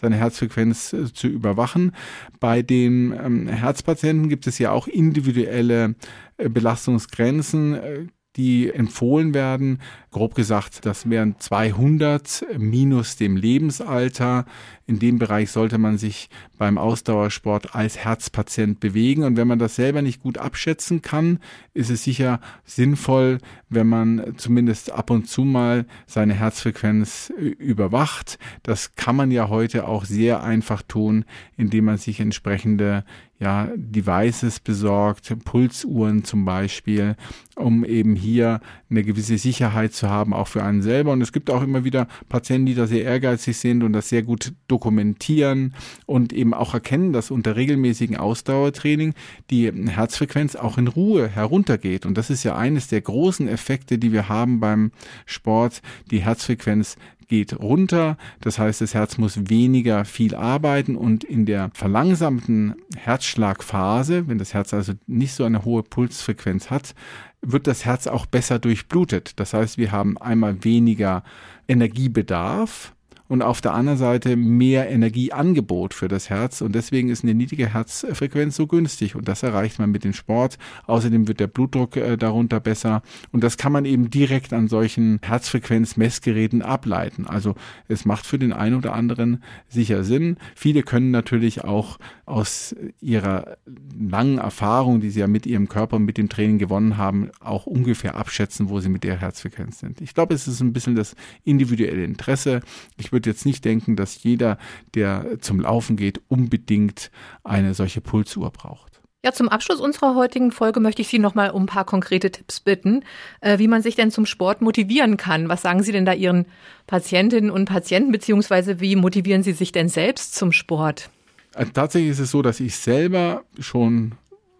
seine 0.00 0.16
Herzfrequenz 0.16 0.92
äh, 0.92 1.12
zu 1.12 1.28
überwachen. 1.28 1.92
Bei 2.40 2.62
den 2.62 3.12
ähm, 3.12 3.48
Herzpatienten 3.48 4.28
gibt 4.28 4.46
es 4.46 4.58
ja 4.58 4.72
auch 4.72 4.88
individuelle 4.88 5.94
äh, 6.36 6.48
Belastungsgrenzen. 6.48 7.74
Äh, 7.74 8.06
die 8.36 8.70
empfohlen 8.70 9.34
werden. 9.34 9.78
Grob 10.14 10.36
gesagt, 10.36 10.86
das 10.86 11.10
wären 11.10 11.40
200 11.40 12.46
minus 12.56 13.16
dem 13.16 13.36
Lebensalter. 13.36 14.44
In 14.86 15.00
dem 15.00 15.18
Bereich 15.18 15.50
sollte 15.50 15.76
man 15.76 15.98
sich 15.98 16.28
beim 16.56 16.78
Ausdauersport 16.78 17.74
als 17.74 17.98
Herzpatient 17.98 18.78
bewegen. 18.78 19.24
Und 19.24 19.36
wenn 19.36 19.48
man 19.48 19.58
das 19.58 19.74
selber 19.74 20.02
nicht 20.02 20.22
gut 20.22 20.38
abschätzen 20.38 21.02
kann, 21.02 21.40
ist 21.72 21.90
es 21.90 22.04
sicher 22.04 22.40
sinnvoll, 22.64 23.38
wenn 23.70 23.88
man 23.88 24.34
zumindest 24.36 24.92
ab 24.92 25.10
und 25.10 25.28
zu 25.28 25.42
mal 25.42 25.84
seine 26.06 26.34
Herzfrequenz 26.34 27.32
überwacht. 27.36 28.38
Das 28.62 28.94
kann 28.94 29.16
man 29.16 29.32
ja 29.32 29.48
heute 29.48 29.88
auch 29.88 30.04
sehr 30.04 30.44
einfach 30.44 30.82
tun, 30.82 31.24
indem 31.56 31.86
man 31.86 31.98
sich 31.98 32.20
entsprechende 32.20 33.04
ja, 33.40 33.68
Devices 33.76 34.60
besorgt, 34.60 35.34
Pulsuhren 35.44 36.24
zum 36.24 36.44
Beispiel, 36.44 37.16
um 37.56 37.84
eben 37.84 38.14
hier 38.14 38.60
eine 38.90 39.02
gewisse 39.02 39.38
Sicherheit 39.38 39.92
zu 39.92 40.03
haben, 40.08 40.32
auch 40.32 40.48
für 40.48 40.62
einen 40.62 40.82
selber. 40.82 41.12
Und 41.12 41.22
es 41.22 41.32
gibt 41.32 41.50
auch 41.50 41.62
immer 41.62 41.84
wieder 41.84 42.08
Patienten, 42.28 42.66
die 42.66 42.74
da 42.74 42.86
sehr 42.86 43.04
ehrgeizig 43.04 43.56
sind 43.56 43.82
und 43.82 43.92
das 43.92 44.08
sehr 44.08 44.22
gut 44.22 44.52
dokumentieren 44.68 45.74
und 46.06 46.32
eben 46.32 46.54
auch 46.54 46.74
erkennen, 46.74 47.12
dass 47.12 47.30
unter 47.30 47.56
regelmäßigen 47.56 48.16
Ausdauertraining 48.16 49.14
die 49.50 49.70
Herzfrequenz 49.72 50.56
auch 50.56 50.78
in 50.78 50.88
Ruhe 50.88 51.28
heruntergeht. 51.28 52.06
Und 52.06 52.16
das 52.18 52.30
ist 52.30 52.44
ja 52.44 52.56
eines 52.56 52.88
der 52.88 53.00
großen 53.00 53.48
Effekte, 53.48 53.98
die 53.98 54.12
wir 54.12 54.28
haben 54.28 54.60
beim 54.60 54.92
Sport. 55.26 55.82
Die 56.10 56.20
Herzfrequenz 56.20 56.96
geht 57.28 57.58
runter. 57.58 58.16
Das 58.40 58.58
heißt, 58.58 58.80
das 58.80 58.94
Herz 58.94 59.18
muss 59.18 59.48
weniger 59.48 60.04
viel 60.04 60.34
arbeiten 60.34 60.96
und 60.96 61.24
in 61.24 61.46
der 61.46 61.70
verlangsamten 61.74 62.74
Herzschlagphase, 62.96 64.28
wenn 64.28 64.38
das 64.38 64.54
Herz 64.54 64.74
also 64.74 64.92
nicht 65.06 65.34
so 65.34 65.44
eine 65.44 65.64
hohe 65.64 65.82
Pulsfrequenz 65.82 66.70
hat, 66.70 66.94
wird 67.44 67.66
das 67.66 67.84
Herz 67.84 68.06
auch 68.06 68.26
besser 68.26 68.58
durchblutet. 68.58 69.38
Das 69.38 69.54
heißt, 69.54 69.78
wir 69.78 69.92
haben 69.92 70.18
einmal 70.18 70.64
weniger 70.64 71.22
Energiebedarf 71.68 72.93
und 73.28 73.42
auf 73.42 73.60
der 73.60 73.74
anderen 73.74 73.98
Seite 73.98 74.36
mehr 74.36 74.90
Energieangebot 74.90 75.94
für 75.94 76.08
das 76.08 76.30
Herz 76.30 76.60
und 76.60 76.74
deswegen 76.74 77.08
ist 77.08 77.22
eine 77.22 77.34
niedrige 77.34 77.72
Herzfrequenz 77.72 78.56
so 78.56 78.66
günstig 78.66 79.16
und 79.16 79.28
das 79.28 79.42
erreicht 79.42 79.78
man 79.78 79.90
mit 79.90 80.04
dem 80.04 80.12
Sport. 80.12 80.58
Außerdem 80.86 81.26
wird 81.28 81.40
der 81.40 81.46
Blutdruck 81.46 81.96
äh, 81.96 82.16
darunter 82.16 82.60
besser 82.60 83.02
und 83.32 83.42
das 83.42 83.56
kann 83.56 83.72
man 83.72 83.84
eben 83.84 84.10
direkt 84.10 84.52
an 84.52 84.68
solchen 84.68 85.20
Herzfrequenzmessgeräten 85.22 86.62
ableiten. 86.62 87.26
Also 87.26 87.54
es 87.88 88.04
macht 88.04 88.26
für 88.26 88.38
den 88.38 88.52
einen 88.52 88.76
oder 88.76 88.92
anderen 88.92 89.42
sicher 89.68 90.04
Sinn. 90.04 90.36
Viele 90.54 90.82
können 90.82 91.10
natürlich 91.10 91.64
auch 91.64 91.98
aus 92.26 92.74
ihrer 93.00 93.56
langen 93.98 94.38
Erfahrung, 94.38 95.00
die 95.00 95.10
sie 95.10 95.20
ja 95.20 95.26
mit 95.26 95.46
ihrem 95.46 95.68
Körper 95.68 95.96
und 95.96 96.04
mit 96.04 96.18
dem 96.18 96.28
Training 96.28 96.58
gewonnen 96.58 96.96
haben, 96.96 97.30
auch 97.40 97.66
ungefähr 97.66 98.16
abschätzen, 98.16 98.68
wo 98.68 98.80
sie 98.80 98.88
mit 98.88 99.04
der 99.04 99.20
Herzfrequenz 99.20 99.78
sind. 99.78 100.00
Ich 100.00 100.14
glaube, 100.14 100.34
es 100.34 100.48
ist 100.48 100.60
ein 100.60 100.72
bisschen 100.72 100.94
das 100.94 101.14
individuelle 101.44 102.04
Interesse. 102.04 102.60
Ich 102.96 103.12
würde 103.14 103.30
jetzt 103.30 103.46
nicht 103.46 103.64
denken, 103.64 103.96
dass 103.96 104.22
jeder, 104.22 104.58
der 104.94 105.38
zum 105.40 105.60
Laufen 105.60 105.96
geht, 105.96 106.20
unbedingt 106.28 107.10
eine 107.42 107.72
solche 107.72 108.02
Pulsuhr 108.02 108.50
braucht. 108.50 109.00
Ja, 109.24 109.32
zum 109.32 109.48
Abschluss 109.48 109.80
unserer 109.80 110.14
heutigen 110.14 110.52
Folge 110.52 110.80
möchte 110.80 111.00
ich 111.00 111.08
Sie 111.08 111.18
noch 111.18 111.34
mal 111.34 111.48
um 111.48 111.62
ein 111.62 111.66
paar 111.66 111.86
konkrete 111.86 112.30
Tipps 112.30 112.60
bitten, 112.60 113.04
äh, 113.40 113.58
wie 113.58 113.68
man 113.68 113.80
sich 113.80 113.94
denn 113.94 114.10
zum 114.10 114.26
Sport 114.26 114.60
motivieren 114.60 115.16
kann. 115.16 115.48
Was 115.48 115.62
sagen 115.62 115.82
Sie 115.82 115.92
denn 115.92 116.04
da 116.04 116.12
Ihren 116.12 116.44
Patientinnen 116.86 117.50
und 117.50 117.64
Patienten, 117.64 118.12
beziehungsweise 118.12 118.80
wie 118.80 118.96
motivieren 118.96 119.42
Sie 119.42 119.52
sich 119.52 119.72
denn 119.72 119.88
selbst 119.88 120.34
zum 120.34 120.52
Sport? 120.52 121.08
Also 121.54 121.72
tatsächlich 121.72 122.10
ist 122.10 122.18
es 122.18 122.32
so, 122.32 122.42
dass 122.42 122.60
ich 122.60 122.76
selber 122.76 123.44
schon 123.58 124.12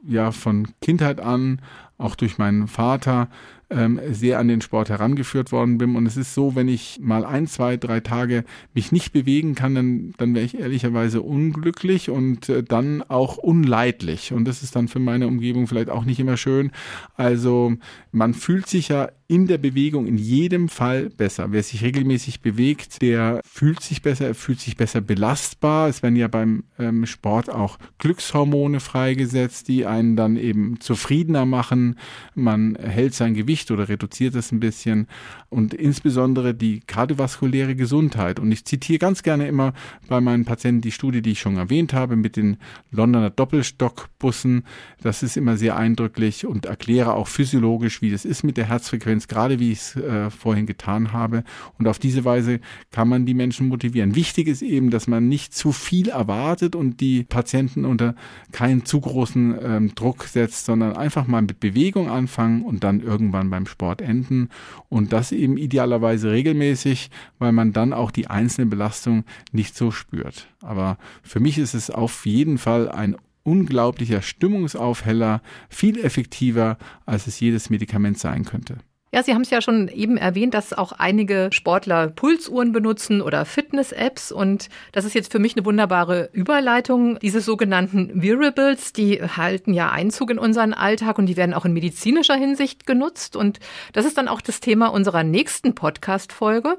ja 0.06 0.30
von 0.30 0.68
Kindheit 0.80 1.20
an, 1.20 1.60
auch 1.98 2.14
durch 2.14 2.38
meinen 2.38 2.66
Vater, 2.66 3.28
ähm, 3.70 4.00
sehr 4.10 4.38
an 4.38 4.48
den 4.48 4.60
Sport 4.60 4.88
herangeführt 4.88 5.52
worden 5.52 5.78
bin. 5.78 5.96
Und 5.96 6.06
es 6.06 6.16
ist 6.16 6.34
so, 6.34 6.54
wenn 6.54 6.68
ich 6.68 6.98
mal 7.00 7.24
ein, 7.24 7.46
zwei, 7.46 7.76
drei 7.76 8.00
Tage 8.00 8.44
mich 8.72 8.92
nicht 8.92 9.12
bewegen 9.12 9.54
kann, 9.54 9.74
dann, 9.74 10.14
dann 10.18 10.34
wäre 10.34 10.44
ich 10.44 10.58
ehrlicherweise 10.58 11.22
unglücklich 11.22 12.10
und 12.10 12.48
äh, 12.48 12.62
dann 12.62 13.02
auch 13.02 13.36
unleidlich. 13.36 14.32
Und 14.32 14.46
das 14.46 14.62
ist 14.62 14.76
dann 14.76 14.88
für 14.88 15.00
meine 15.00 15.26
Umgebung 15.26 15.66
vielleicht 15.66 15.90
auch 15.90 16.04
nicht 16.04 16.20
immer 16.20 16.36
schön. 16.36 16.70
Also 17.16 17.74
man 18.12 18.34
fühlt 18.34 18.68
sich 18.68 18.88
ja 18.88 19.08
in 19.26 19.46
der 19.46 19.58
Bewegung 19.58 20.06
in 20.06 20.18
jedem 20.18 20.68
Fall 20.68 21.08
besser. 21.08 21.46
Wer 21.50 21.62
sich 21.62 21.82
regelmäßig 21.82 22.42
bewegt, 22.42 23.00
der 23.00 23.40
fühlt 23.44 23.80
sich 23.80 24.02
besser, 24.02 24.26
er 24.26 24.34
fühlt 24.34 24.60
sich 24.60 24.76
besser 24.76 25.00
belastbar. 25.00 25.88
Es 25.88 26.02
werden 26.02 26.16
ja 26.16 26.28
beim 26.28 26.64
ähm, 26.78 27.06
Sport 27.06 27.48
auch 27.50 27.78
Glückshormone 27.98 28.80
freigesetzt, 28.80 29.68
die 29.68 29.86
einen 29.86 30.14
dann 30.14 30.36
eben 30.36 30.78
zufriedener 30.78 31.46
machen. 31.46 31.98
Man 32.34 32.76
hält 32.76 33.14
sein 33.14 33.34
Gewicht 33.34 33.53
Gewicht 33.54 33.70
oder 33.70 33.88
reduziert 33.88 34.34
es 34.34 34.50
ein 34.50 34.58
bisschen 34.58 35.06
und 35.48 35.74
insbesondere 35.74 36.54
die 36.54 36.80
kardiovaskuläre 36.80 37.76
Gesundheit. 37.76 38.40
Und 38.40 38.50
ich 38.50 38.64
zitiere 38.64 38.98
ganz 38.98 39.22
gerne 39.22 39.46
immer 39.46 39.74
bei 40.08 40.20
meinen 40.20 40.44
Patienten 40.44 40.80
die 40.80 40.90
Studie, 40.90 41.22
die 41.22 41.32
ich 41.32 41.40
schon 41.40 41.56
erwähnt 41.56 41.92
habe 41.92 42.16
mit 42.16 42.34
den 42.34 42.56
Londoner 42.90 43.30
Doppelstockbussen. 43.30 44.64
Das 45.02 45.22
ist 45.22 45.36
immer 45.36 45.56
sehr 45.56 45.76
eindrücklich 45.76 46.46
und 46.46 46.66
erkläre 46.66 47.14
auch 47.14 47.28
physiologisch, 47.28 48.02
wie 48.02 48.10
das 48.10 48.24
ist 48.24 48.42
mit 48.42 48.56
der 48.56 48.66
Herzfrequenz, 48.66 49.28
gerade 49.28 49.60
wie 49.60 49.70
ich 49.70 49.78
es 49.78 49.96
äh, 49.96 50.30
vorhin 50.30 50.66
getan 50.66 51.12
habe. 51.12 51.44
Und 51.78 51.86
auf 51.86 52.00
diese 52.00 52.24
Weise 52.24 52.58
kann 52.90 53.08
man 53.08 53.24
die 53.24 53.34
Menschen 53.34 53.68
motivieren. 53.68 54.16
Wichtig 54.16 54.48
ist 54.48 54.62
eben, 54.62 54.90
dass 54.90 55.06
man 55.06 55.28
nicht 55.28 55.54
zu 55.54 55.70
viel 55.70 56.08
erwartet 56.08 56.74
und 56.74 57.00
die 57.00 57.22
Patienten 57.22 57.84
unter 57.84 58.16
keinen 58.50 58.84
zu 58.84 59.00
großen 59.00 59.54
ähm, 59.62 59.94
Druck 59.94 60.24
setzt, 60.24 60.64
sondern 60.64 60.96
einfach 60.96 61.28
mal 61.28 61.42
mit 61.42 61.60
Bewegung 61.60 62.10
anfangen 62.10 62.62
und 62.62 62.82
dann 62.82 63.00
irgendwann 63.00 63.43
dann 63.44 63.50
beim 63.50 63.66
Sport 63.66 64.00
enden 64.00 64.48
und 64.88 65.12
das 65.12 65.32
eben 65.32 65.56
idealerweise 65.56 66.30
regelmäßig, 66.30 67.10
weil 67.38 67.52
man 67.52 67.72
dann 67.72 67.92
auch 67.92 68.10
die 68.10 68.28
einzelne 68.28 68.66
Belastung 68.66 69.24
nicht 69.52 69.76
so 69.76 69.90
spürt. 69.90 70.48
Aber 70.62 70.98
für 71.22 71.40
mich 71.40 71.58
ist 71.58 71.74
es 71.74 71.90
auf 71.90 72.26
jeden 72.26 72.58
Fall 72.58 72.88
ein 72.88 73.16
unglaublicher 73.42 74.22
Stimmungsaufheller, 74.22 75.42
viel 75.68 76.02
effektiver, 76.02 76.78
als 77.04 77.26
es 77.26 77.38
jedes 77.40 77.68
Medikament 77.68 78.18
sein 78.18 78.44
könnte. 78.44 78.78
Ja, 79.14 79.22
Sie 79.22 79.32
haben 79.32 79.42
es 79.42 79.50
ja 79.50 79.62
schon 79.62 79.86
eben 79.86 80.16
erwähnt, 80.16 80.54
dass 80.54 80.72
auch 80.72 80.90
einige 80.90 81.48
Sportler 81.52 82.08
Pulsuhren 82.08 82.72
benutzen 82.72 83.22
oder 83.22 83.44
Fitness-Apps. 83.44 84.32
Und 84.32 84.68
das 84.90 85.04
ist 85.04 85.14
jetzt 85.14 85.30
für 85.30 85.38
mich 85.38 85.54
eine 85.54 85.64
wunderbare 85.64 86.30
Überleitung. 86.32 87.20
Diese 87.20 87.40
sogenannten 87.40 88.10
Wearables, 88.20 88.92
die 88.92 89.22
halten 89.22 89.72
ja 89.72 89.92
Einzug 89.92 90.30
in 90.30 90.38
unseren 90.40 90.74
Alltag 90.74 91.16
und 91.18 91.26
die 91.26 91.36
werden 91.36 91.54
auch 91.54 91.64
in 91.64 91.72
medizinischer 91.72 92.34
Hinsicht 92.34 92.86
genutzt. 92.86 93.36
Und 93.36 93.60
das 93.92 94.04
ist 94.04 94.18
dann 94.18 94.26
auch 94.26 94.40
das 94.40 94.58
Thema 94.58 94.88
unserer 94.88 95.22
nächsten 95.22 95.76
Podcast-Folge. 95.76 96.76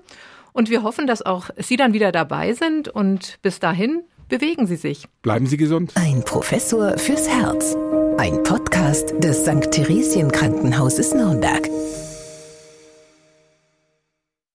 Und 0.52 0.69
wir 0.69 0.84
hoffen, 0.84 1.08
dass 1.08 1.21
auch 1.21 1.52
Sie 1.56 1.78
dann 1.78 1.93
wieder 1.93 2.12
dabei 2.12 2.52
sind. 2.52 2.89
Und 2.89 3.39
bis 3.43 3.62
dahin 3.62 4.04
bewegen 4.28 4.67
Sie 4.67 4.76
sich. 4.76 5.08
Bleiben 5.21 5.48
Sie 5.48 5.56
gesund. 5.56 5.93
Ein 5.95 6.21
Professor 6.26 6.98
fürs 6.98 7.30
Herz. 7.30 7.78
Ein 8.17 8.43
Podcast 8.43 9.13
des 9.24 9.45
St. 9.45 9.71
Theresien 9.71 10.30
Krankenhauses 10.30 11.13
Nürnberg. 11.13 11.69